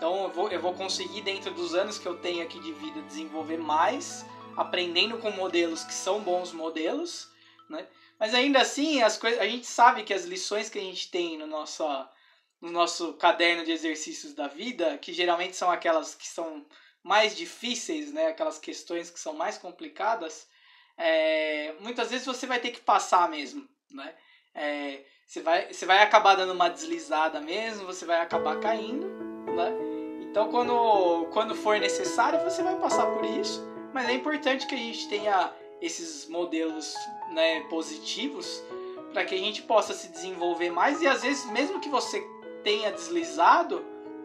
então 0.02 0.24
eu 0.24 0.30
vou, 0.30 0.50
eu 0.50 0.60
vou 0.60 0.74
conseguir, 0.74 1.22
dentro 1.22 1.54
dos 1.54 1.76
anos 1.76 2.00
que 2.00 2.08
eu 2.08 2.18
tenho 2.18 2.42
aqui 2.42 2.60
de 2.60 2.74
vida, 2.74 3.04
desenvolver 3.04 3.60
mais, 3.60 4.26
aprendendo 4.58 5.20
com 5.20 5.30
modelos 5.30 5.84
que 5.84 5.94
são 5.94 6.22
bons 6.22 6.52
modelos, 6.52 7.30
né? 7.70 7.86
Mas 8.22 8.36
ainda 8.36 8.62
assim, 8.62 9.02
as 9.02 9.18
coisas, 9.18 9.40
a 9.42 9.48
gente 9.48 9.66
sabe 9.66 10.04
que 10.04 10.14
as 10.14 10.26
lições 10.26 10.70
que 10.70 10.78
a 10.78 10.82
gente 10.82 11.10
tem 11.10 11.40
no 11.40 11.48
nosso, 11.48 11.84
no 12.62 12.70
nosso 12.70 13.14
caderno 13.14 13.66
de 13.66 13.72
exercícios 13.72 14.36
da 14.36 14.48
vida, 14.48 14.96
que 15.00 15.12
geralmente 15.12 15.56
são 15.56 15.72
aquelas 15.72 16.14
que 16.14 16.28
são 16.28 16.64
mais 17.02 17.36
difíceis, 17.36 18.14
né? 18.14 18.28
aquelas 18.28 18.60
questões 18.60 19.10
que 19.10 19.20
são 19.20 19.34
mais 19.34 19.58
complicadas, 19.58 20.48
é, 20.96 21.74
muitas 21.80 22.12
vezes 22.12 22.28
você 22.28 22.46
vai 22.46 22.60
ter 22.60 22.70
que 22.70 22.82
passar 22.82 23.28
mesmo. 23.28 23.68
Né? 23.90 24.14
É, 24.54 25.04
você, 25.26 25.42
vai, 25.42 25.74
você 25.74 25.88
vai 25.88 26.04
acabar 26.04 26.36
dando 26.36 26.54
uma 26.54 26.70
deslizada 26.70 27.42
mesmo, 27.42 27.88
você 27.88 28.06
vai 28.06 28.22
acabar 28.22 28.60
caindo. 28.60 29.08
Né? 29.08 29.72
Então, 30.30 30.52
quando, 30.52 31.28
quando 31.34 31.56
for 31.56 31.80
necessário, 31.80 32.40
você 32.44 32.62
vai 32.62 32.76
passar 32.76 33.08
por 33.08 33.26
isso. 33.26 33.68
Mas 33.92 34.08
é 34.08 34.14
importante 34.14 34.68
que 34.68 34.76
a 34.76 34.78
gente 34.78 35.10
tenha 35.10 35.52
esses 35.82 36.28
modelos 36.28 36.96
né, 37.32 37.62
positivos 37.70 38.64
para 39.12 39.26
que 39.26 39.36
a 39.36 39.38
gente 39.38 39.64
possa 39.64 39.94
se 39.94 40.08
desenvolver 40.10 40.70
mais 40.70 41.02
e 41.02 41.08
às 41.08 41.22
vezes, 41.22 41.46
mesmo 41.52 41.80
que 41.80 41.90
você 41.90 42.26
tenha 42.64 42.92
deslizado, 42.92 43.84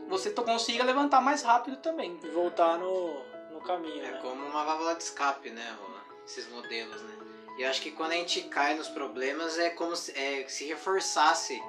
você 0.09 0.31
consiga 0.31 0.85
levantar 0.85 1.21
mais 1.21 1.43
rápido 1.43 1.77
também. 1.79 2.19
E 2.23 2.29
voltar 2.29 2.79
no, 2.79 3.25
no 3.53 3.61
caminho. 3.61 4.05
É 4.05 4.13
né? 4.13 4.19
como 4.23 4.45
uma 4.45 4.65
válvula 4.65 4.95
de 4.95 5.03
escape, 5.03 5.51
né? 5.51 5.79
Esses 6.25 6.49
modelos, 6.49 7.01
né? 7.03 7.17
E 7.59 7.63
eu 7.63 7.71
acho 7.71 7.81
que 7.81 7.91
quando 7.91 8.13
a 8.13 8.17
gente 8.17 8.43
cai 8.43 8.75
nos 8.75 8.89
problemas 8.89 9.59
é 9.59 9.71
como 9.71 9.97
se, 9.97 10.13
é, 10.13 10.47
se 10.49 10.67
reforçasse 10.67 11.61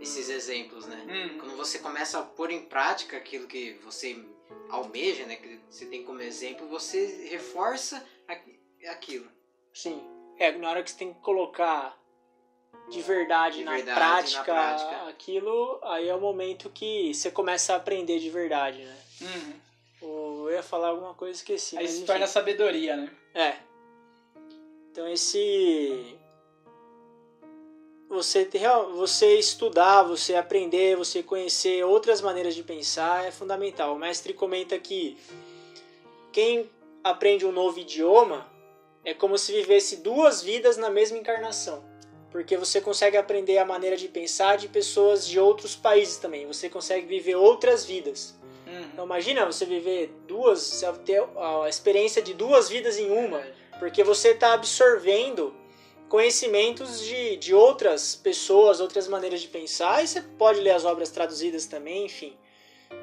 esses 0.00 0.28
exemplos, 0.28 0.86
né? 0.86 1.04
Uhum. 1.08 1.38
Quando 1.38 1.56
você 1.56 1.78
começa 1.78 2.18
a 2.18 2.22
pôr 2.22 2.50
em 2.50 2.62
prática 2.62 3.16
aquilo 3.16 3.46
que 3.46 3.78
você 3.84 4.22
almeja, 4.68 5.24
né? 5.24 5.36
Que 5.36 5.60
você 5.70 5.86
tem 5.86 6.04
como 6.04 6.20
exemplo, 6.20 6.66
você 6.68 7.28
reforça 7.30 8.04
aquilo. 8.86 9.35
Sim. 9.76 10.02
É, 10.38 10.52
na 10.52 10.70
hora 10.70 10.82
que 10.82 10.90
você 10.90 10.96
tem 10.96 11.12
que 11.12 11.20
colocar 11.20 11.94
de 12.88 13.02
verdade, 13.02 13.58
de 13.58 13.64
na, 13.64 13.72
verdade 13.72 13.94
prática, 13.98 14.54
na, 14.54 14.74
prática, 14.74 15.08
aquilo, 15.08 15.78
aí 15.82 16.08
é 16.08 16.14
o 16.14 16.20
momento 16.20 16.70
que 16.70 17.12
você 17.12 17.30
começa 17.30 17.74
a 17.74 17.76
aprender 17.76 18.18
de 18.18 18.30
verdade, 18.30 18.82
né? 18.82 18.96
Uhum. 19.20 20.46
Eu 20.46 20.50
ia 20.50 20.62
falar 20.62 20.88
alguma 20.88 21.12
coisa 21.12 21.34
esqueci. 21.34 21.76
Aí 21.76 21.86
se 21.86 22.06
torna 22.06 22.26
sabedoria, 22.26 22.96
né? 22.96 23.10
É. 23.34 23.56
Então 24.90 25.06
esse 25.06 26.18
você, 28.08 28.48
você 28.94 29.38
estudar, 29.38 30.04
você 30.04 30.36
aprender, 30.36 30.96
você 30.96 31.22
conhecer 31.22 31.84
outras 31.84 32.22
maneiras 32.22 32.54
de 32.54 32.62
pensar 32.62 33.26
é 33.26 33.30
fundamental. 33.30 33.94
O 33.94 33.98
mestre 33.98 34.32
comenta 34.32 34.78
que 34.78 35.18
quem 36.32 36.70
aprende 37.04 37.44
um 37.44 37.52
novo 37.52 37.78
idioma 37.78 38.55
é 39.06 39.14
como 39.14 39.38
se 39.38 39.52
vivesse 39.52 39.98
duas 39.98 40.42
vidas 40.42 40.76
na 40.76 40.90
mesma 40.90 41.16
encarnação. 41.16 41.82
Porque 42.32 42.56
você 42.56 42.80
consegue 42.80 43.16
aprender 43.16 43.56
a 43.56 43.64
maneira 43.64 43.96
de 43.96 44.08
pensar 44.08 44.56
de 44.56 44.66
pessoas 44.66 45.26
de 45.26 45.38
outros 45.38 45.76
países 45.76 46.16
também. 46.16 46.44
Você 46.44 46.68
consegue 46.68 47.06
viver 47.06 47.36
outras 47.36 47.84
vidas. 47.84 48.36
Uhum. 48.66 48.82
Então 48.92 49.04
imagina 49.04 49.46
você 49.46 49.64
viver 49.64 50.12
duas, 50.26 50.60
você 50.60 50.92
ter 51.04 51.22
a 51.36 51.68
experiência 51.68 52.20
de 52.20 52.34
duas 52.34 52.68
vidas 52.68 52.98
em 52.98 53.08
uma, 53.08 53.46
porque 53.78 54.02
você 54.02 54.30
está 54.30 54.54
absorvendo 54.54 55.54
conhecimentos 56.08 57.00
de, 57.00 57.36
de 57.36 57.54
outras 57.54 58.16
pessoas, 58.16 58.80
outras 58.80 59.06
maneiras 59.06 59.40
de 59.40 59.46
pensar, 59.46 60.02
e 60.02 60.08
você 60.08 60.20
pode 60.20 60.60
ler 60.60 60.72
as 60.72 60.84
obras 60.84 61.10
traduzidas 61.10 61.66
também, 61.66 62.06
enfim. 62.06 62.36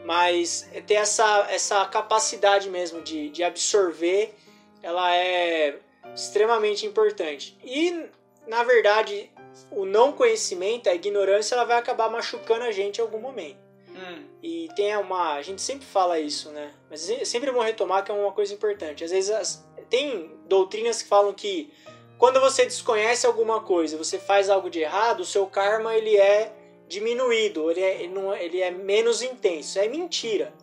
Mas 0.04 0.70
ter 0.86 0.96
essa, 0.96 1.48
essa 1.50 1.86
capacidade 1.86 2.70
mesmo 2.70 3.02
de, 3.02 3.30
de 3.30 3.42
absorver, 3.42 4.34
ela 4.82 5.16
é 5.16 5.80
extremamente 6.16 6.86
importante. 6.86 7.58
E, 7.64 8.08
na 8.48 8.64
verdade, 8.64 9.32
o 9.72 9.86
não 9.86 10.12
conhecimento, 10.12 10.90
a 10.90 10.96
ignorância, 10.96 11.56
ela 11.56 11.64
vai 11.64 11.78
acabar 11.78 12.10
machucando 12.10 12.66
a 12.66 12.72
gente 12.72 12.98
em 12.98 13.02
algum 13.02 13.20
momento. 13.20 13.62
Hum. 13.90 14.24
E 14.42 14.70
tem 14.76 14.96
uma. 14.98 15.34
A 15.34 15.42
gente 15.42 15.62
sempre 15.62 15.86
fala 15.86 16.20
isso, 16.20 16.50
né? 16.50 16.74
Mas 16.90 17.10
é 17.10 17.24
sempre 17.26 17.52
vou 17.52 17.62
retomar 17.62 18.04
que 18.04 18.12
é 18.12 18.14
uma 18.14 18.32
coisa 18.32 18.54
importante. 18.54 19.04
Às 19.04 19.12
vezes 19.12 19.30
as, 19.30 19.66
tem 19.90 20.32
doutrinas 20.48 21.02
que 21.02 21.08
falam 21.08 21.34
que 21.34 21.72
quando 22.18 22.40
você 22.40 22.66
desconhece 22.66 23.26
alguma 23.26 23.62
coisa, 23.62 23.98
você 23.98 24.18
faz 24.18 24.50
algo 24.50 24.70
de 24.70 24.80
errado, 24.80 25.20
o 25.20 25.26
seu 25.26 25.46
karma 25.46 25.96
ele 25.96 26.18
é 26.18 26.52
diminuído, 26.88 27.70
ele 27.70 27.82
é, 27.82 28.02
ele 28.02 28.14
não, 28.14 28.36
ele 28.36 28.62
é 28.62 28.72
menos 28.72 29.22
intenso. 29.22 29.78
É 29.80 29.88
mentira. 29.88 30.54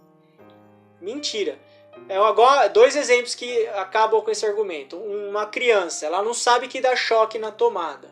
Mentira. 1.01 1.59
É 2.09 2.17
agora 2.17 2.69
dois 2.69 2.97
exemplos 2.97 3.35
que 3.35 3.67
acabam 3.69 4.21
com 4.21 4.31
esse 4.31 4.45
argumento. 4.45 4.97
Uma 4.97 5.47
criança, 5.47 6.07
ela 6.07 6.23
não 6.23 6.35
sabe 6.35 6.67
que 6.69 6.81
dá 6.81 6.97
choque 6.97 7.39
na 7.39 7.51
tomada. 7.53 8.09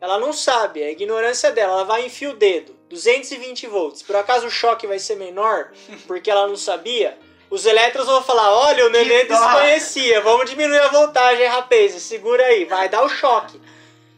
Ela 0.00 0.18
não 0.18 0.32
sabe, 0.32 0.82
é 0.82 0.86
a 0.86 0.90
ignorância 0.92 1.50
dela. 1.52 1.72
Ela 1.74 1.84
vai 1.84 2.06
enfiar 2.06 2.30
o 2.30 2.36
dedo, 2.36 2.74
220 2.90 3.66
volts. 3.66 4.02
Por 4.02 4.16
acaso 4.16 4.46
o 4.46 4.50
choque 4.50 4.86
vai 4.86 4.98
ser 4.98 5.16
menor 5.16 5.70
porque 6.06 6.30
ela 6.30 6.46
não 6.46 6.56
sabia? 6.56 7.18
Os 7.50 7.64
elétrons 7.66 8.06
vão 8.06 8.22
falar: 8.22 8.50
olha, 8.50 8.86
o 8.86 8.90
neném 8.90 9.26
desconhecia, 9.26 10.20
vamos 10.20 10.48
diminuir 10.50 10.80
a 10.80 10.88
voltagem, 10.88 11.46
rapaz, 11.46 11.92
segura 12.02 12.44
aí, 12.44 12.64
vai 12.64 12.88
dar 12.88 13.02
o 13.04 13.08
choque. 13.08 13.60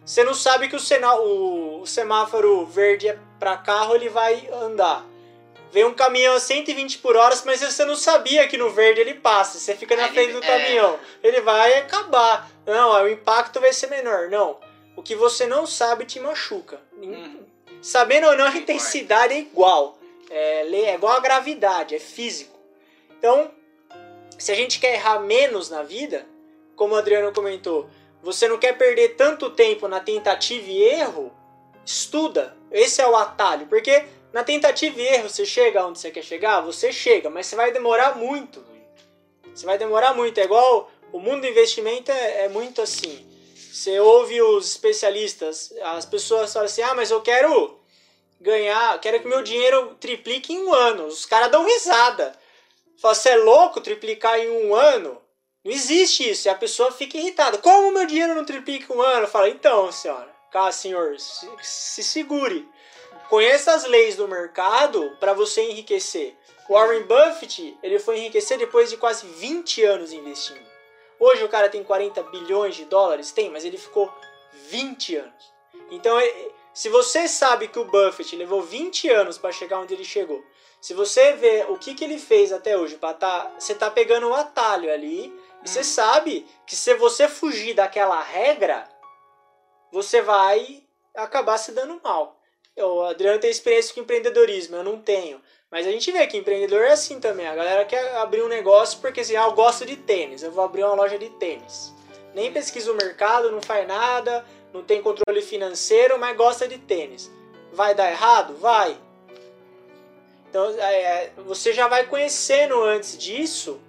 Você 0.05 0.23
não 0.23 0.35
sabe 0.35 0.69
que 0.69 0.77
o, 0.77 0.81
sena- 0.81 1.17
o- 1.17 1.81
o 1.83 1.87
semáforo 1.87 2.65
verde 2.65 3.09
é 3.09 3.19
para 3.41 3.57
carro, 3.57 3.95
ele 3.97 4.09
vai 4.09 4.49
andar. 4.53 5.05
Vem 5.73 5.85
um 5.85 5.95
caminhão 5.95 6.35
a 6.35 6.41
120 6.41 6.99
por 6.99 7.17
hora, 7.17 7.35
mas 7.45 7.61
você 7.61 7.85
não 7.85 7.97
sabia 7.97 8.47
que 8.47 8.57
no 8.57 8.71
verde 8.71 9.01
ele 9.01 9.15
passa. 9.15 9.59
Você 9.59 9.75
fica 9.75 9.97
na 9.97 10.09
frente 10.09 10.33
do 10.33 10.43
é. 10.43 10.47
caminhão. 10.47 10.99
Ele 11.23 11.41
vai 11.41 11.79
acabar. 11.79 12.51
Não, 12.65 13.03
o 13.03 13.09
impacto 13.09 13.61
vai 13.61 13.73
ser 13.73 13.89
menor. 13.89 14.29
Não. 14.29 14.59
O 14.97 15.03
que 15.03 15.15
você 15.15 15.47
não 15.47 15.67
sabe 15.67 16.05
te 16.05 16.19
machuca. 16.21 16.81
Uhum. 16.97 17.45
Sabendo 17.83 18.29
ou 18.29 18.37
não, 18.37 18.47
a 18.47 18.57
intensidade 18.57 19.35
é 19.35 19.39
igual. 19.39 19.99
É, 20.31 20.67
é 20.67 20.95
igual 20.95 21.17
a 21.17 21.21
gravidade, 21.21 21.95
é 21.95 21.99
físico. 21.99 22.59
Então, 23.19 23.51
se 24.39 24.53
a 24.53 24.55
gente 24.55 24.81
quer 24.81 24.95
errar 24.95 25.21
menos 25.21 25.71
na 25.71 25.83
vida, 25.83 26.27
como 26.75 26.95
o 26.95 26.97
Adriano 26.97 27.33
comentou, 27.33 27.89
você 28.23 28.49
não 28.49 28.59
quer 28.59 28.77
perder 28.77 29.11
tanto 29.11 29.51
tempo 29.51 29.87
na 29.89 30.01
tentativa 30.01 30.69
e 30.69 30.83
erro, 30.83 31.33
estuda. 31.85 32.57
Esse 32.71 33.01
é 33.01 33.07
o 33.07 33.17
atalho. 33.17 33.67
Porque 33.67 34.05
na 34.33 34.45
tentativa 34.45 35.01
e 35.01 35.07
erro, 35.07 35.29
você 35.29 35.47
chega 35.47 35.87
onde 35.87 35.99
você 35.99 36.11
quer 36.11 36.23
chegar, 36.23 36.61
você 36.61 36.93
chega, 36.93 37.31
mas 37.31 37.47
você 37.47 37.57
vai 37.57 37.73
demorar 37.73 38.17
muito. 38.17 38.65
Você 39.55 39.65
vai 39.65 39.79
demorar 39.79 40.15
muito. 40.15 40.39
É 40.39 40.45
igual 40.45 40.91
o 41.13 41.19
mundo 41.19 41.41
do 41.43 41.47
investimento 41.47 42.11
é, 42.11 42.45
é 42.45 42.49
muito 42.49 42.83
assim. 42.83 43.27
Você 43.73 43.99
ouve 44.01 44.41
os 44.41 44.69
especialistas, 44.69 45.73
as 45.83 46.05
pessoas 46.05 46.53
falam 46.53 46.67
assim: 46.67 46.83
ah, 46.83 46.95
mas 46.95 47.11
eu 47.11 47.21
quero 47.23 47.79
ganhar, 48.41 48.99
quero 49.01 49.21
que 49.21 49.29
meu 49.29 49.43
dinheiro 49.43 49.97
triplique 50.01 50.53
em 50.53 50.59
um 50.59 50.75
ano. 50.75 51.07
Os 51.07 51.25
caras 51.25 51.51
dão 51.51 51.65
risada. 51.65 52.33
Fala, 53.01 53.15
você 53.15 53.31
é 53.31 53.37
louco 53.37 53.81
triplicar 53.81 54.39
em 54.39 54.49
um 54.49 54.75
ano? 54.75 55.21
Não 55.65 55.73
existe 55.73 56.31
isso. 56.31 56.49
E 56.49 56.51
a 56.51 56.55
pessoa 56.55 56.93
fica 56.93 57.19
irritada. 57.19 57.59
Como 57.59 57.93
meu 57.93 58.07
dinheiro 58.07 58.35
não 58.35 58.45
triplica 58.45 58.93
em 58.93 58.97
um 58.97 59.03
ano? 59.03 59.27
Fala, 59.27 59.49
então, 59.49 59.91
senhora, 59.93 60.35
cá, 60.51 60.71
senhor, 60.73 61.19
se, 61.19 61.49
se 61.63 62.03
segure. 62.03 62.67
Conheça 63.29 63.75
as 63.75 63.85
leis 63.85 64.17
do 64.17 64.29
mercado 64.29 65.17
para 65.19 65.33
você 65.33 65.63
enriquecer. 65.63 66.37
Warren 66.69 67.03
Buffett, 67.03 67.77
ele 67.83 67.99
foi 67.99 68.19
enriquecer 68.19 68.59
depois 68.59 68.89
de 68.91 68.97
quase 68.97 69.27
20 69.27 69.83
anos 69.85 70.13
investindo. 70.13 70.65
Hoje 71.19 71.43
o 71.43 71.49
cara 71.49 71.69
tem 71.69 71.83
40 71.83 72.23
bilhões 72.25 72.77
de 72.77 72.85
dólares? 72.85 73.33
Tem, 73.33 73.51
mas 73.51 73.65
ele 73.65 73.79
ficou 73.79 74.13
20 74.69 75.17
anos. 75.17 75.53
Então, 75.91 76.19
é- 76.19 76.49
se 76.73 76.89
você 76.89 77.27
sabe 77.27 77.69
que 77.69 77.79
o 77.79 77.85
Buffett 77.85 78.37
levou 78.37 78.63
20 78.63 79.09
anos 79.09 79.39
para 79.39 79.51
chegar 79.51 79.81
onde 79.81 79.95
ele 79.95 80.05
chegou, 80.05 80.45
se 80.81 80.95
você 80.95 81.33
vê 81.33 81.65
o 81.69 81.79
que, 81.79 81.95
que 81.95 82.05
ele 82.05 82.19
fez 82.19 82.53
até 82.53 82.77
hoje, 82.77 82.97
pra 82.97 83.15
tá, 83.15 83.51
você 83.59 83.75
tá 83.75 83.91
pegando 83.91 84.29
um 84.29 84.35
atalho 84.35 84.93
ali, 84.93 85.35
e 85.65 85.69
você 85.69 85.83
sabe 85.83 86.47
que 86.67 86.77
se 86.77 86.95
você 86.95 87.29
fugir 87.29 87.75
daquela 87.75 88.21
regra, 88.21 88.89
você 89.91 90.21
vai 90.21 90.85
acabar 91.15 91.59
se 91.59 91.73
dando 91.73 92.01
mal. 92.05 92.36
O 92.77 93.03
Adriano 93.03 93.39
tem 93.39 93.51
experiência 93.51 93.95
com 93.95 94.01
empreendedorismo, 94.01 94.77
eu 94.77 94.85
não 94.85 94.99
tenho. 94.99 95.41
Mas 95.71 95.87
a 95.87 95.91
gente 95.91 96.13
vê 96.13 96.27
que 96.27 96.37
empreendedor 96.37 96.83
é 96.83 96.93
assim 96.93 97.19
também. 97.19 97.47
A 97.47 97.55
galera 97.55 97.85
quer 97.85 98.17
abrir 98.17 98.43
um 98.43 98.49
negócio 98.49 99.01
porque 99.01 99.21
assim, 99.21 99.35
ah, 99.35 99.45
eu 99.45 99.53
gosto 99.53 99.87
de 99.87 99.97
tênis, 99.97 100.43
eu 100.43 100.53
vou 100.53 100.65
abrir 100.65 100.85
uma 100.85 100.95
loja 100.95 101.19
de 101.19 101.31
tênis. 101.31 101.93
Nem 102.35 102.53
pesquisa 102.53 102.93
o 102.93 102.95
mercado, 102.95 103.51
não 103.51 103.63
faz 103.63 103.87
nada, 103.89 104.45
não 104.73 104.83
tem 104.83 105.01
controle 105.01 105.41
financeiro, 105.41 106.19
mas 106.19 106.37
gosta 106.37 106.69
de 106.69 106.79
tênis. 106.79 107.31
Vai 107.73 107.95
dar 107.95 108.11
errado? 108.11 108.55
Vai. 108.59 108.97
Então 110.51 110.71
é, 110.79 111.31
você 111.47 111.73
já 111.73 111.89
vai 111.89 112.07
conhecendo 112.07 112.83
antes 112.83 113.17
disso, 113.17 113.81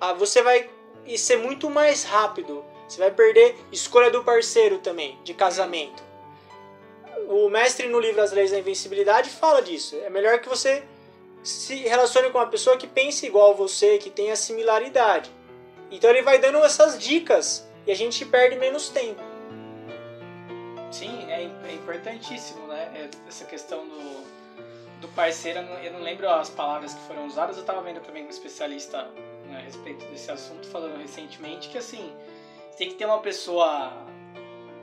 ah, 0.00 0.14
você 0.14 0.42
vai 0.42 0.68
ser 1.16 1.36
muito 1.36 1.68
mais 1.68 2.02
rápido. 2.02 2.64
Você 2.88 2.98
vai 2.98 3.10
perder 3.10 3.56
escolha 3.70 4.10
do 4.10 4.24
parceiro 4.24 4.78
também, 4.78 5.18
de 5.22 5.32
casamento. 5.32 6.02
O 7.28 7.48
mestre 7.48 7.88
no 7.88 8.00
livro 8.00 8.20
As 8.20 8.32
Leis 8.32 8.50
da 8.50 8.58
Invencibilidade 8.58 9.30
fala 9.30 9.62
disso. 9.62 9.96
É 10.04 10.10
melhor 10.10 10.40
que 10.40 10.48
você 10.48 10.82
se 11.42 11.74
relacione 11.76 12.30
com 12.30 12.38
uma 12.38 12.46
pessoa 12.46 12.76
que 12.76 12.86
pense 12.86 13.26
igual 13.26 13.50
a 13.50 13.54
você, 13.54 13.98
que 13.98 14.10
tenha 14.10 14.36
similaridade. 14.36 15.30
Então 15.90 16.08
ele 16.10 16.22
vai 16.22 16.38
dando 16.38 16.58
essas 16.58 16.98
dicas 16.98 17.68
e 17.86 17.92
a 17.92 17.96
gente 17.96 18.24
perde 18.24 18.56
menos 18.56 18.88
tempo. 18.88 19.20
Sim, 20.90 21.30
é, 21.30 21.42
é 21.42 21.74
importantíssimo, 21.74 22.66
né? 22.66 22.92
É- 22.94 23.28
Essa 23.28 23.44
questão 23.44 23.86
do, 23.86 25.00
do 25.00 25.08
parceiro, 25.08 25.58
eu 25.82 25.92
não, 25.92 26.00
lembro 26.00 26.28
as 26.28 26.50
palavras 26.50 26.94
que 26.94 27.00
foram 27.02 27.26
usadas, 27.26 27.56
eu 27.56 27.64
tava 27.64 27.80
vendo 27.82 28.00
também 28.00 28.24
um 28.24 28.28
especialista 28.28 29.04
né, 29.46 29.58
a 29.58 29.60
respeito 29.60 30.04
desse 30.06 30.30
assunto, 30.30 30.66
falando 30.68 30.98
recentemente 30.98 31.68
que 31.68 31.78
assim, 31.78 32.12
tem 32.76 32.88
que 32.88 32.94
ter 32.94 33.06
uma 33.06 33.20
pessoa. 33.20 33.92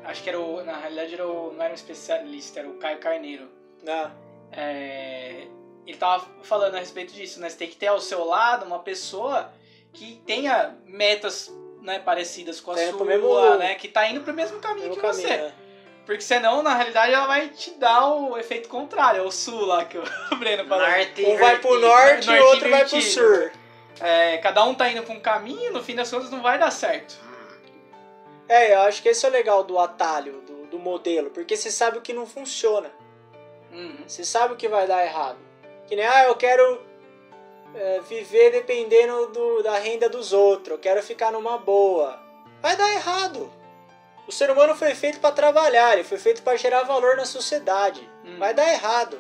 Acho 0.09 0.23
que 0.23 0.29
era 0.29 0.39
o. 0.39 0.63
Na 0.63 0.77
realidade 0.77 1.13
era 1.13 1.27
o, 1.27 1.53
não 1.53 1.61
era 1.63 1.71
um 1.71 1.75
especialista, 1.75 2.59
era 2.59 2.67
o 2.69 2.75
Caio 2.75 2.97
Carneiro. 2.99 3.47
Né? 3.83 4.11
É, 4.51 5.47
ele 5.85 5.97
tava 5.97 6.25
falando 6.43 6.75
a 6.75 6.79
respeito 6.79 7.13
disso, 7.13 7.39
né? 7.39 7.49
Você 7.49 7.57
tem 7.57 7.67
que 7.69 7.75
ter 7.75 7.87
ao 7.87 7.99
seu 7.99 8.23
lado 8.25 8.65
uma 8.65 8.79
pessoa 8.79 9.51
que 9.93 10.21
tenha 10.25 10.75
metas 10.85 11.51
né, 11.81 11.99
parecidas 11.99 12.59
com 12.59 12.71
a 12.71 12.79
É, 12.79 12.91
sua, 12.91 13.05
mesmo- 13.05 13.55
né? 13.57 13.75
Que 13.75 13.87
tá 13.87 14.07
indo 14.07 14.21
pro 14.21 14.33
mesmo 14.33 14.59
caminho 14.59 14.91
que 14.91 14.99
caminho, 14.99 15.21
você. 15.27 15.37
né? 15.37 15.53
Porque 16.05 16.21
senão, 16.21 16.63
na 16.63 16.73
realidade, 16.73 17.13
ela 17.13 17.27
vai 17.27 17.49
te 17.49 17.71
dar 17.75 18.07
o 18.07 18.35
efeito 18.37 18.67
contrário, 18.67 19.19
é 19.19 19.23
o 19.23 19.31
sul 19.31 19.65
lá 19.65 19.85
que 19.85 19.97
o 19.97 20.03
Breno 20.39 20.67
falou. 20.67 20.87
Norte 20.87 21.23
Um 21.25 21.37
vai 21.37 21.59
pro 21.59 21.77
invertido. 21.77 21.87
norte 21.87 22.29
e 22.31 22.39
o 22.39 22.45
outro 22.45 22.69
vai 22.69 22.85
pro 22.85 22.97
invertido. 22.97 23.01
sul. 23.03 23.49
É, 24.01 24.37
cada 24.39 24.63
um 24.65 24.73
tá 24.73 24.89
indo 24.89 25.03
pra 25.03 25.13
um 25.13 25.19
caminho, 25.19 25.71
no 25.71 25.83
fim 25.83 25.93
das 25.95 26.09
contas 26.09 26.31
não 26.31 26.41
vai 26.41 26.57
dar 26.57 26.71
certo. 26.71 27.15
É, 28.49 28.73
eu 28.73 28.81
acho 28.81 29.03
que 29.03 29.09
esse 29.09 29.23
é 29.23 29.29
o 29.29 29.31
legal 29.31 29.63
do 29.63 29.77
atalho, 29.77 30.41
do, 30.41 30.65
do 30.65 30.79
modelo, 30.79 31.29
porque 31.29 31.55
você 31.55 31.69
sabe 31.69 31.99
o 31.99 32.01
que 32.01 32.11
não 32.11 32.25
funciona. 32.25 32.91
Uhum. 33.71 34.03
Você 34.07 34.25
sabe 34.25 34.55
o 34.55 34.57
que 34.57 34.67
vai 34.67 34.87
dar 34.87 35.05
errado. 35.05 35.37
Que 35.87 35.95
nem, 35.95 36.05
ah, 36.05 36.23
eu 36.25 36.35
quero 36.35 36.81
é, 37.75 37.99
viver 38.01 38.51
dependendo 38.51 39.27
do, 39.27 39.61
da 39.61 39.77
renda 39.77 40.09
dos 40.09 40.33
outros, 40.33 40.71
eu 40.71 40.79
quero 40.79 41.03
ficar 41.03 41.31
numa 41.31 41.59
boa. 41.59 42.19
Vai 42.59 42.75
dar 42.75 42.91
errado. 42.91 43.51
O 44.27 44.31
ser 44.31 44.49
humano 44.49 44.75
foi 44.75 44.93
feito 44.95 45.19
para 45.19 45.31
trabalhar, 45.31 45.93
ele 45.93 46.03
foi 46.03 46.17
feito 46.17 46.41
para 46.41 46.57
gerar 46.57 46.83
valor 46.83 47.15
na 47.15 47.25
sociedade. 47.25 48.07
Hum. 48.25 48.37
Vai 48.39 48.53
dar 48.53 48.67
errado. 48.71 49.19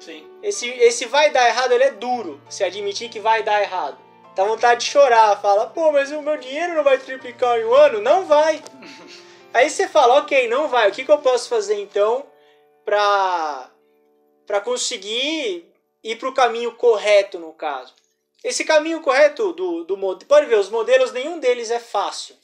Sim. 0.00 0.28
Esse, 0.42 0.68
esse 0.68 1.06
vai 1.06 1.30
dar 1.30 1.48
errado, 1.48 1.72
ele 1.72 1.84
é 1.84 1.90
duro, 1.92 2.40
se 2.48 2.64
admitir 2.64 3.08
que 3.08 3.20
vai 3.20 3.42
dar 3.42 3.62
errado. 3.62 4.03
Dá 4.34 4.44
vontade 4.44 4.84
de 4.84 4.90
chorar, 4.90 5.40
fala, 5.40 5.68
pô, 5.68 5.92
mas 5.92 6.10
o 6.10 6.20
meu 6.20 6.36
dinheiro 6.36 6.74
não 6.74 6.82
vai 6.82 6.98
triplicar 6.98 7.58
em 7.58 7.64
um 7.64 7.74
ano? 7.74 8.00
Não 8.00 8.26
vai. 8.26 8.62
Aí 9.54 9.70
você 9.70 9.86
fala, 9.86 10.18
ok, 10.18 10.48
não 10.48 10.66
vai. 10.66 10.90
O 10.90 10.92
que, 10.92 11.04
que 11.04 11.10
eu 11.10 11.18
posso 11.18 11.48
fazer 11.48 11.80
então 11.80 12.26
pra, 12.84 13.70
pra 14.44 14.60
conseguir 14.60 15.72
ir 16.02 16.16
pro 16.16 16.34
caminho 16.34 16.72
correto, 16.72 17.38
no 17.38 17.52
caso? 17.52 17.94
Esse 18.42 18.64
caminho 18.64 19.00
correto 19.00 19.52
do, 19.52 19.84
do 19.84 19.96
modelo. 19.96 20.28
Pode 20.28 20.46
ver, 20.46 20.58
os 20.58 20.68
modelos, 20.68 21.12
nenhum 21.12 21.38
deles 21.38 21.70
é 21.70 21.78
fácil. 21.78 22.36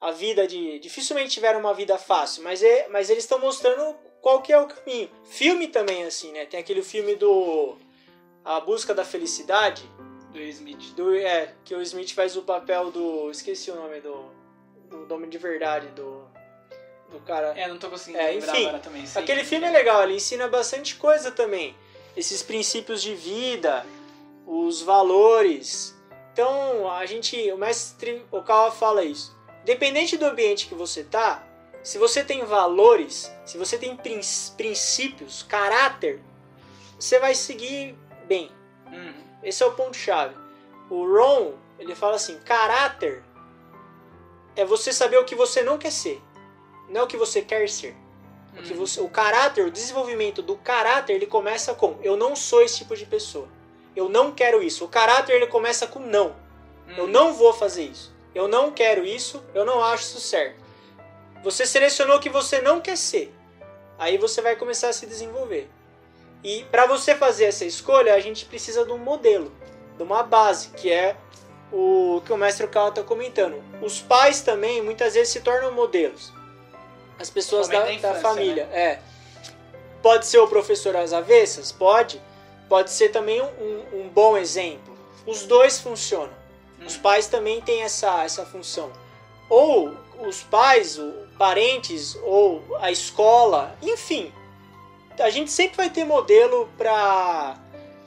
a 0.00 0.10
vida 0.10 0.46
de. 0.46 0.78
dificilmente 0.78 1.30
tiveram 1.30 1.60
uma 1.60 1.74
vida 1.74 1.98
fácil, 1.98 2.42
mas, 2.42 2.62
é, 2.62 2.88
mas 2.88 3.10
eles 3.10 3.24
estão 3.24 3.38
mostrando 3.38 3.94
qual 4.22 4.40
que 4.40 4.52
é 4.52 4.58
o 4.58 4.66
caminho. 4.66 5.10
Filme 5.24 5.68
também, 5.68 6.04
assim, 6.04 6.32
né? 6.32 6.46
Tem 6.46 6.58
aquele 6.58 6.82
filme 6.82 7.14
do. 7.14 7.76
A 8.42 8.58
Busca 8.60 8.94
da 8.94 9.04
Felicidade. 9.04 9.88
Do 10.34 10.40
Smith. 10.40 10.94
Do, 10.96 11.14
é, 11.14 11.54
que 11.64 11.74
o 11.74 11.80
Smith 11.80 12.12
faz 12.12 12.36
o 12.36 12.42
papel 12.42 12.90
do. 12.90 13.30
Esqueci 13.30 13.70
o 13.70 13.76
nome 13.76 14.00
do. 14.00 14.26
do 14.90 15.06
nome 15.06 15.28
de 15.28 15.38
verdade 15.38 15.86
do. 15.88 16.24
Do 17.10 17.20
cara. 17.20 17.54
É, 17.56 17.68
não 17.68 17.78
tô 17.78 17.88
conseguindo 17.88 18.20
É, 18.20 18.30
lembrar 18.32 18.52
enfim, 18.52 18.66
agora 18.66 18.82
também. 18.82 19.06
sei 19.06 19.22
Aquele 19.22 19.40
que- 19.42 19.46
filme 19.46 19.66
é 19.66 19.70
legal, 19.70 20.02
ele 20.02 20.14
ensina 20.16 20.48
bastante 20.48 20.96
coisa 20.96 21.30
também. 21.30 21.74
Esses 22.16 22.42
princípios 22.42 23.00
de 23.00 23.14
vida, 23.14 23.86
os 24.46 24.82
valores. 24.82 25.94
Então, 26.32 26.90
a 26.90 27.06
gente, 27.06 27.36
o 27.52 27.56
mestre 27.56 28.26
Okawa 28.32 28.72
fala 28.72 29.04
isso. 29.04 29.32
Dependente 29.64 30.16
do 30.16 30.26
ambiente 30.26 30.66
que 30.66 30.74
você 30.74 31.04
tá, 31.04 31.46
se 31.82 31.96
você 31.96 32.24
tem 32.24 32.44
valores, 32.44 33.32
se 33.46 33.56
você 33.56 33.78
tem 33.78 33.96
prin- 33.96 34.20
princípios, 34.56 35.44
caráter, 35.44 36.20
você 36.98 37.20
vai 37.20 37.34
seguir 37.36 37.94
bem. 38.26 38.50
Uhum. 38.86 39.23
Esse 39.44 39.62
é 39.62 39.66
o 39.66 39.72
ponto 39.72 39.96
chave. 39.96 40.34
O 40.90 41.04
Ron, 41.06 41.54
ele 41.78 41.94
fala 41.94 42.16
assim, 42.16 42.38
caráter 42.40 43.22
é 44.56 44.64
você 44.64 44.92
saber 44.92 45.18
o 45.18 45.24
que 45.24 45.34
você 45.34 45.62
não 45.62 45.76
quer 45.78 45.90
ser, 45.92 46.20
não 46.88 47.02
é 47.02 47.04
o 47.04 47.06
que 47.06 47.16
você 47.16 47.42
quer 47.42 47.68
ser. 47.68 47.96
O, 48.56 48.62
que 48.62 48.72
Uhum. 48.72 48.78
você, 48.78 49.00
o 49.00 49.08
caráter, 49.08 49.66
o 49.66 49.70
desenvolvimento 49.70 50.40
do 50.40 50.56
caráter, 50.56 51.14
ele 51.14 51.26
começa 51.26 51.74
com 51.74 51.98
eu 52.02 52.16
não 52.16 52.36
sou 52.36 52.62
esse 52.62 52.78
tipo 52.78 52.94
de 52.96 53.04
pessoa. 53.04 53.48
Eu 53.96 54.08
não 54.08 54.30
quero 54.32 54.62
isso. 54.62 54.84
O 54.84 54.88
caráter 54.88 55.34
ele 55.34 55.48
começa 55.48 55.86
com 55.88 55.98
não. 55.98 56.36
Eu 56.96 57.04
Uhum. 57.04 57.10
não 57.10 57.34
vou 57.34 57.52
fazer 57.52 57.82
isso. 57.84 58.14
Eu 58.32 58.46
não 58.46 58.70
quero 58.70 59.04
isso. 59.04 59.42
Eu 59.54 59.64
não 59.64 59.82
acho 59.82 60.04
isso 60.04 60.20
certo. 60.20 60.62
Você 61.42 61.66
selecionou 61.66 62.16
o 62.16 62.20
que 62.20 62.30
você 62.30 62.60
não 62.60 62.80
quer 62.80 62.96
ser. 62.96 63.34
Aí 63.98 64.18
você 64.18 64.40
vai 64.40 64.54
começar 64.56 64.88
a 64.88 64.92
se 64.92 65.04
desenvolver. 65.06 65.68
E 66.44 66.62
para 66.70 66.86
você 66.86 67.14
fazer 67.16 67.46
essa 67.46 67.64
escolha, 67.64 68.14
a 68.14 68.20
gente 68.20 68.44
precisa 68.44 68.84
de 68.84 68.92
um 68.92 68.98
modelo, 68.98 69.50
de 69.96 70.02
uma 70.02 70.22
base, 70.22 70.68
que 70.68 70.92
é 70.92 71.16
o 71.72 72.20
que 72.24 72.32
o 72.32 72.36
mestre 72.36 72.68
Cal 72.68 72.90
está 72.90 73.02
comentando. 73.02 73.60
Os 73.82 74.00
pais 74.02 74.42
também 74.42 74.82
muitas 74.82 75.14
vezes 75.14 75.32
se 75.32 75.40
tornam 75.40 75.72
modelos. 75.72 76.32
As 77.18 77.30
pessoas 77.30 77.66
da, 77.68 77.80
na 77.80 77.84
da 77.86 77.92
infância, 77.94 78.20
família. 78.20 78.68
É. 78.72 79.00
Pode 80.02 80.26
ser 80.26 80.38
o 80.38 80.46
professor 80.46 80.94
às 80.96 81.12
avessas? 81.14 81.72
Pode. 81.72 82.20
Pode 82.68 82.90
ser 82.90 83.08
também 83.10 83.40
um, 83.40 83.84
um- 83.92 84.08
bom 84.12 84.36
exemplo. 84.36 84.94
Os 85.26 85.44
dois 85.46 85.80
funcionam. 85.80 86.32
Os 86.84 86.96
Uhum. 86.96 87.02
pais 87.02 87.26
também 87.26 87.60
têm 87.62 87.82
essa, 87.82 88.22
essa 88.22 88.44
função. 88.44 88.92
Ou 89.48 89.94
os 90.20 90.42
pais, 90.42 91.00
parentes, 91.38 92.16
ou 92.22 92.62
a 92.80 92.90
escola, 92.90 93.74
enfim. 93.80 94.32
A 95.18 95.30
gente 95.30 95.50
sempre 95.50 95.76
vai 95.76 95.90
ter 95.90 96.04
modelo 96.04 96.68
pra, 96.76 97.56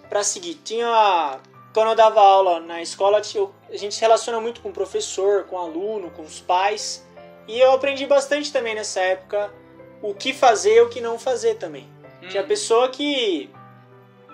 pra 0.09 0.23
seguir. 0.23 0.55
Tinha. 0.55 1.39
Quando 1.73 1.89
eu 1.89 1.95
dava 1.95 2.19
aula 2.19 2.59
na 2.59 2.81
escola, 2.81 3.21
tinha- 3.21 3.47
a 3.69 3.77
gente 3.77 3.93
se 3.93 4.01
relaciona 4.01 4.39
muito 4.39 4.61
com 4.61 4.69
o 4.69 4.73
professor, 4.73 5.43
com 5.43 5.55
o 5.55 5.59
aluno, 5.59 6.09
com 6.11 6.23
os 6.23 6.39
pais. 6.39 7.05
E 7.47 7.59
eu 7.59 7.71
aprendi 7.71 8.05
bastante 8.07 8.51
também 8.51 8.73
nessa 8.75 8.99
época 8.99 9.53
o 10.01 10.13
que 10.13 10.33
fazer 10.33 10.75
e 10.77 10.81
o 10.81 10.89
que 10.89 10.99
não 10.99 11.19
fazer 11.19 11.55
também. 11.55 11.87
Tinha 12.29 12.41
Uhum. 12.41 12.47
pessoa 12.47 12.89
que 12.89 13.49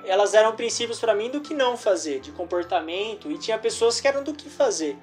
elas 0.06 0.34
eram 0.34 0.56
princípios 0.56 1.00
pra 1.00 1.14
mim 1.14 1.30
do 1.30 1.42
que 1.42 1.54
não 1.54 1.76
fazer, 1.78 2.20
de 2.22 2.32
comportamento, 2.32 3.30
e 3.30 3.38
tinha 3.38 3.58
pessoas 3.58 4.00
que 4.02 4.08
eram 4.08 4.24
do 4.24 4.34
que 4.34 4.50
fazer. 4.50 4.98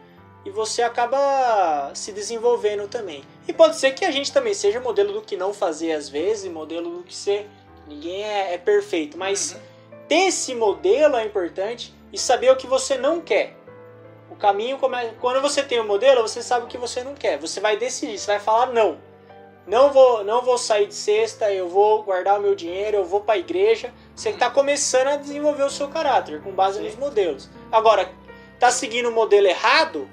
E 0.44 0.50
você 0.50 0.82
acaba 0.82 1.90
se 1.94 2.10
desenvolvendo 2.12 2.88
também. 2.88 3.22
E 3.46 3.52
pode 3.52 3.76
ser 3.76 3.92
que 3.92 4.04
a 4.04 4.10
gente 4.10 4.32
também 4.32 4.54
seja 4.54 4.80
modelo 4.80 5.12
do 5.12 5.20
que 5.22 5.36
não 5.36 5.52
fazer 5.52 5.92
às 5.92 6.08
vezes, 6.08 6.50
modelo 6.50 6.96
do 6.98 7.02
que 7.02 7.14
ser. 7.14 7.48
Ninguém 7.90 8.22
é, 8.24 8.54
é 8.54 8.58
perfeito, 8.58 9.18
mas 9.18 9.52
Uhum. 9.52 9.60
ter 10.08 10.28
esse 10.28 10.54
modelo 10.54 11.16
é 11.16 11.24
importante 11.24 11.92
e 12.12 12.18
saber 12.18 12.50
o 12.52 12.56
que 12.56 12.66
você 12.66 12.96
não 12.96 13.20
quer. 13.20 13.56
O 14.30 14.36
caminho 14.36 14.78
começa. 14.78 15.12
Quando 15.20 15.42
você 15.42 15.60
tem 15.62 15.80
o 15.80 15.84
modelo, 15.84 16.22
você 16.22 16.40
sabe 16.40 16.64
o 16.64 16.68
que 16.68 16.78
você 16.78 17.02
não 17.02 17.14
quer. 17.14 17.36
Você 17.38 17.58
vai 17.60 17.76
decidir, 17.76 18.16
você 18.16 18.28
vai 18.28 18.38
falar 18.40 18.66
não. 18.66 18.98
Não 19.66 19.92
vou, 19.92 20.22
não 20.24 20.40
vou 20.42 20.56
sair 20.56 20.86
de 20.86 20.94
sexta, 20.94 21.52
eu 21.52 21.68
vou 21.68 22.02
guardar 22.04 22.38
o 22.38 22.42
meu 22.42 22.54
dinheiro, 22.54 22.96
eu 22.98 23.04
vou 23.04 23.20
para 23.20 23.34
a 23.34 23.38
igreja. 23.38 23.92
Você 24.14 24.30
está 24.30 24.48
começando 24.48 25.08
a 25.08 25.16
desenvolver 25.16 25.64
o 25.64 25.70
seu 25.70 25.88
caráter 25.88 26.40
com 26.42 26.52
base 26.52 26.78
Sim. 26.78 26.84
nos 26.84 26.94
modelos. 26.96 27.50
Agora, 27.72 28.08
tá 28.60 28.70
seguindo 28.70 29.08
o 29.08 29.12
modelo 29.12 29.46
errado, 29.48 30.08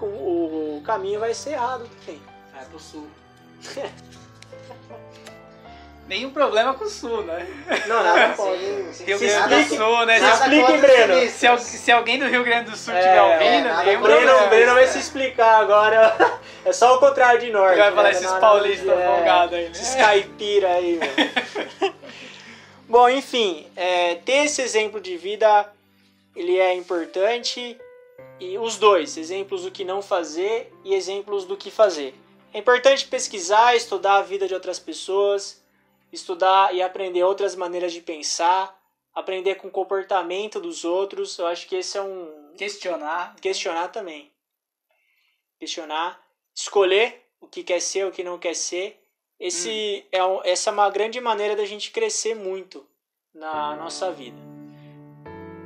o, 0.00 0.04
o- 0.04 0.78
o 0.78 0.82
caminho 0.82 1.18
vai 1.20 1.32
ser 1.34 1.52
errado 1.52 1.88
também. 2.04 2.20
Vai 2.52 2.64
pro 2.66 2.78
sul. 2.78 3.06
Nenhum 6.08 6.30
problema 6.30 6.72
com 6.72 6.84
o 6.84 6.88
sul, 6.88 7.22
né? 7.22 7.46
Não, 7.86 8.02
nada 8.02 8.32
pode. 8.36 8.64
Rio. 9.04 9.18
Grande 9.18 9.64
do 9.68 9.76
Sul, 9.76 10.06
né? 10.06 10.18
Se 10.18 10.24
explique, 10.42 10.78
Breno. 10.78 11.30
Se, 11.30 11.46
al- 11.46 11.58
se 11.58 11.92
alguém 11.92 12.18
do 12.18 12.26
Rio 12.26 12.42
Grande 12.42 12.70
do 12.70 12.76
Sul 12.76 12.94
É, 12.94 12.98
estiver 12.98 13.16
é, 13.18 13.22
ouvindo, 13.22 13.68
nada 13.68 13.84
nenhum 13.84 14.00
Breno, 14.00 14.20
problema. 14.20 14.46
o 14.46 14.48
Breno 14.48 14.74
vai 14.74 14.84
é. 14.84 14.86
se 14.86 14.98
explicar 14.98 15.60
agora. 15.60 16.16
É 16.64 16.72
só 16.72 16.96
o 16.96 16.98
contrário 16.98 17.40
de 17.40 17.50
norte. 17.50 17.74
Ele 17.74 17.82
vai 17.82 17.90
falar 17.92 18.02
né? 18.02 18.10
esses 18.10 18.32
paulistas 18.32 18.88
é, 18.88 19.06
folgados 19.06 19.54
aí, 19.54 19.64
né? 19.66 19.70
Esses 19.70 19.94
caipira 19.94 20.68
aí, 20.72 20.98
velho. 20.98 21.94
Bom, 22.86 23.08
enfim, 23.08 23.66
é, 23.76 24.16
ter 24.16 24.44
esse 24.44 24.60
exemplo 24.60 25.00
de 25.00 25.16
vida, 25.16 25.66
ele 26.34 26.58
é 26.58 26.74
importante. 26.74 27.78
E 28.40 28.58
os 28.58 28.76
dois, 28.76 29.16
exemplos 29.16 29.62
do 29.62 29.70
que 29.70 29.84
não 29.84 30.02
fazer 30.02 30.70
e 30.84 30.94
exemplos 30.94 31.44
do 31.44 31.56
que 31.56 31.70
fazer. 31.70 32.14
É 32.52 32.58
importante 32.58 33.06
pesquisar, 33.06 33.74
estudar 33.74 34.16
a 34.16 34.22
vida 34.22 34.46
de 34.46 34.52
outras 34.54 34.78
pessoas, 34.78 35.62
estudar 36.12 36.74
e 36.74 36.82
aprender 36.82 37.22
outras 37.22 37.54
maneiras 37.54 37.92
de 37.92 38.00
pensar, 38.00 38.76
aprender 39.14 39.56
com 39.56 39.68
o 39.68 39.70
comportamento 39.70 40.60
dos 40.60 40.84
outros. 40.84 41.38
Eu 41.38 41.46
acho 41.46 41.66
que 41.66 41.76
esse 41.76 41.96
é 41.98 42.02
um, 42.02 42.52
Questionar. 42.56 43.34
questionar 43.40 43.88
também. 43.88 44.32
Questionar, 45.58 46.20
escolher 46.54 47.24
o 47.40 47.46
que 47.46 47.62
quer 47.62 47.80
ser, 47.80 48.06
o 48.06 48.12
que 48.12 48.22
não 48.24 48.38
quer 48.38 48.54
ser. 48.54 49.00
Esse 49.40 50.04
é 50.10 50.24
um- 50.24 50.40
essa 50.44 50.70
é 50.70 50.72
uma 50.72 50.90
grande 50.90 51.20
maneira 51.20 51.54
da 51.54 51.64
gente 51.64 51.90
crescer 51.92 52.34
muito 52.34 52.84
na 53.32 53.76
nossa 53.76 54.10
vida. 54.10 54.36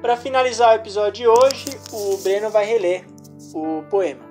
Para 0.02 0.16
finalizar 0.16 0.72
o 0.72 0.80
episódio 0.80 1.12
de 1.12 1.28
hoje, 1.28 1.66
o 1.92 2.16
Breno 2.18 2.50
vai 2.50 2.64
reler 2.66 3.06
o 3.54 3.82
poema. 3.88 4.30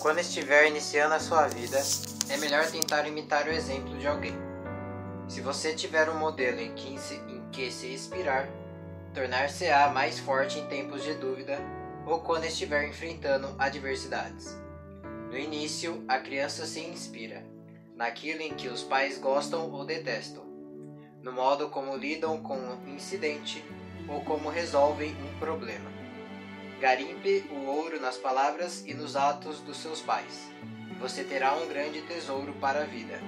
Quando 0.00 0.18
estiver 0.18 0.66
iniciando 0.68 1.14
a 1.14 1.20
sua 1.20 1.46
vida, 1.48 1.78
é 2.28 2.36
melhor 2.38 2.70
tentar 2.70 3.06
imitar 3.06 3.46
o 3.46 3.52
exemplo 3.52 3.96
de 3.98 4.06
alguém. 4.06 4.34
Se 5.28 5.40
você 5.40 5.74
tiver 5.74 6.08
um 6.10 6.18
modelo 6.18 6.60
em 6.60 6.74
que 6.74 6.98
se, 6.98 7.14
em 7.14 7.48
que 7.50 7.70
se 7.70 7.92
inspirar, 7.92 8.48
tornar-se-á 9.14 9.88
mais 9.88 10.18
forte 10.18 10.58
em 10.58 10.66
tempos 10.66 11.02
de 11.02 11.14
dúvida 11.14 11.58
ou 12.06 12.20
quando 12.20 12.44
estiver 12.44 12.88
enfrentando 12.88 13.54
adversidades. 13.58 14.56
No 15.30 15.36
início, 15.36 16.04
a 16.06 16.18
criança 16.18 16.66
se 16.66 16.80
inspira 16.80 17.44
naquilo 17.96 18.42
em 18.42 18.54
que 18.54 18.68
os 18.68 18.82
pais 18.82 19.18
gostam 19.18 19.70
ou 19.72 19.84
detestam, 19.84 20.44
no 21.22 21.32
modo 21.32 21.68
como 21.70 21.96
lidam 21.96 22.42
com 22.42 22.56
um 22.56 22.94
incidente 22.94 23.64
ou 24.08 24.20
como 24.20 24.50
resolvem 24.50 25.16
um 25.22 25.38
problema. 25.38 25.90
Garimpe 26.80 27.46
o 27.50 27.66
ouro 27.66 27.98
nas 28.00 28.18
palavras 28.18 28.84
e 28.86 28.92
nos 28.92 29.16
atos 29.16 29.60
dos 29.60 29.78
seus 29.78 30.00
pais. 30.02 30.46
Você 31.00 31.22
terá 31.24 31.54
um 31.54 31.68
grande 31.68 32.00
tesouro 32.02 32.54
para 32.54 32.82
a 32.82 32.86
vida. 32.86 33.20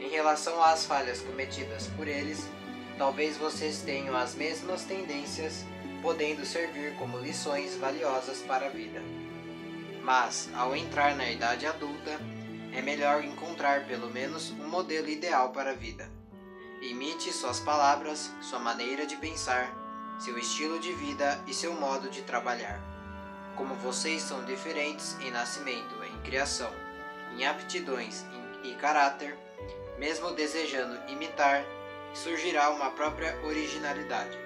Em 0.00 0.08
relação 0.08 0.62
às 0.62 0.86
falhas 0.86 1.20
cometidas 1.20 1.88
por 1.88 2.08
eles, 2.08 2.48
talvez 2.96 3.36
vocês 3.36 3.82
tenham 3.82 4.16
as 4.16 4.34
mesmas 4.34 4.84
tendências, 4.84 5.64
podendo 6.00 6.46
servir 6.46 6.96
como 6.96 7.18
lições 7.18 7.76
valiosas 7.76 8.38
para 8.38 8.66
a 8.66 8.70
vida. 8.70 9.02
Mas, 10.02 10.48
ao 10.54 10.74
entrar 10.74 11.14
na 11.16 11.30
idade 11.30 11.66
adulta, 11.66 12.18
é 12.72 12.80
melhor 12.80 13.24
encontrar 13.24 13.86
pelo 13.86 14.10
menos 14.10 14.50
um 14.52 14.68
modelo 14.68 15.08
ideal 15.08 15.50
para 15.50 15.70
a 15.70 15.74
vida. 15.74 16.10
Imite 16.80 17.32
suas 17.32 17.60
palavras, 17.60 18.30
sua 18.40 18.58
maneira 18.58 19.06
de 19.06 19.16
pensar, 19.16 19.74
seu 20.18 20.38
estilo 20.38 20.78
de 20.78 20.92
vida 20.92 21.42
e 21.46 21.52
seu 21.52 21.74
modo 21.74 22.08
de 22.08 22.22
trabalhar. 22.22 22.80
Como 23.56 23.74
vocês 23.76 24.22
são 24.22 24.44
diferentes 24.44 25.16
em 25.20 25.30
nascimento, 25.30 25.94
em 26.04 26.20
criação, 26.22 26.70
em 27.36 27.46
aptidões 27.46 28.24
e 28.62 28.72
caráter, 28.74 29.36
mesmo 29.98 30.32
desejando 30.32 30.98
imitar, 31.08 31.64
surgirá 32.14 32.70
uma 32.70 32.90
própria 32.90 33.38
originalidade. 33.44 34.36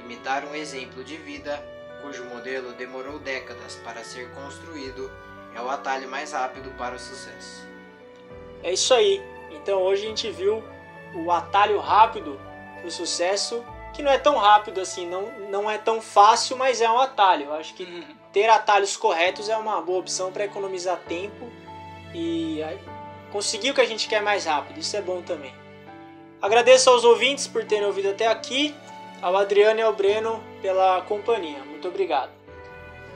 Imitar 0.00 0.44
um 0.44 0.54
exemplo 0.54 1.04
de 1.04 1.16
vida, 1.16 1.62
cujo 2.02 2.24
modelo 2.24 2.72
demorou 2.72 3.18
décadas 3.18 3.76
para 3.84 4.02
ser 4.02 4.28
construído, 4.32 5.10
é 5.54 5.60
o 5.60 5.68
atalho 5.70 6.08
mais 6.08 6.32
rápido 6.32 6.70
para 6.76 6.94
o 6.94 6.98
sucesso. 6.98 7.66
É 8.62 8.72
isso 8.72 8.92
aí. 8.94 9.22
Então 9.50 9.80
hoje 9.82 10.04
a 10.04 10.08
gente 10.08 10.30
viu 10.30 10.62
o 11.14 11.30
atalho 11.30 11.78
rápido 11.78 12.38
pro 12.80 12.90
sucesso, 12.90 13.64
que 13.94 14.02
não 14.02 14.10
é 14.12 14.18
tão 14.18 14.36
rápido 14.36 14.80
assim, 14.80 15.06
não, 15.06 15.22
não 15.50 15.70
é 15.70 15.78
tão 15.78 16.00
fácil, 16.00 16.56
mas 16.56 16.80
é 16.80 16.90
um 16.90 16.98
atalho. 16.98 17.46
Eu 17.46 17.54
acho 17.54 17.74
que 17.74 17.84
Uhum. 17.84 18.14
ter 18.32 18.48
atalhos 18.48 18.96
corretos 18.96 19.48
é 19.48 19.56
uma 19.56 19.80
boa 19.80 20.00
opção 20.00 20.30
para 20.32 20.44
economizar 20.44 20.98
tempo 21.08 21.50
e 22.14 22.60
conseguir 23.30 23.70
o 23.70 23.74
que 23.74 23.80
a 23.80 23.86
gente 23.86 24.08
quer 24.08 24.22
mais 24.22 24.44
rápido. 24.44 24.78
Isso 24.78 24.96
é 24.96 25.02
bom 25.02 25.22
também. 25.22 25.52
Agradeço 26.40 26.88
aos 26.90 27.04
ouvintes 27.04 27.46
por 27.46 27.64
terem 27.64 27.84
ouvido 27.84 28.10
até 28.10 28.26
aqui, 28.26 28.74
ao 29.20 29.36
Adriano 29.36 29.80
e 29.80 29.82
ao 29.82 29.92
Breno 29.92 30.42
pela 30.62 31.02
companhia. 31.02 31.58
Muito 31.64 31.88
obrigado. 31.88 32.30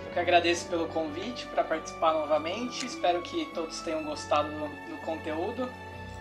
Eu 0.06 0.12
que 0.12 0.18
agradeço 0.18 0.68
pelo 0.68 0.88
convite 0.88 1.46
para 1.46 1.62
participar 1.62 2.12
novamente. 2.14 2.84
Espero 2.84 3.22
que 3.22 3.46
todos 3.54 3.80
tenham 3.80 4.02
gostado 4.04 4.48
do, 4.50 4.66
do 4.90 4.96
conteúdo. 5.02 5.70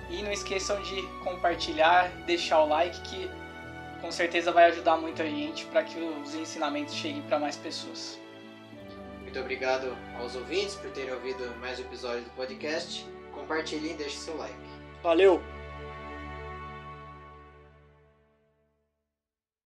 E 0.10 0.22
não 0.22 0.32
esqueçam 0.32 0.82
de 0.82 1.02
compartilhar, 1.24 2.10
deixar 2.26 2.62
o 2.62 2.68
like 2.68 3.02
que 3.02 3.32
com 4.02 4.12
certeza 4.12 4.52
vai 4.52 4.66
ajudar 4.66 4.98
muito 4.98 5.22
a 5.22 5.26
gente 5.26 5.66
para 5.66 5.84
que 5.84 5.98
os 6.00 6.36
ensinamentos 6.36 6.94
cheguem 6.94 7.22
para 7.24 7.40
mais 7.40 7.56
pessoas. 7.56 8.21
Muito 9.32 9.40
obrigado 9.40 9.98
aos 10.20 10.36
ouvintes 10.36 10.76
por 10.76 10.92
terem 10.92 11.14
ouvido 11.14 11.58
mais 11.62 11.80
um 11.80 11.84
episódio 11.84 12.22
do 12.22 12.30
podcast. 12.32 13.08
Compartilhe 13.34 13.92
e 13.92 13.94
deixe 13.94 14.18
seu 14.18 14.36
like. 14.36 14.54
Valeu! 15.02 15.42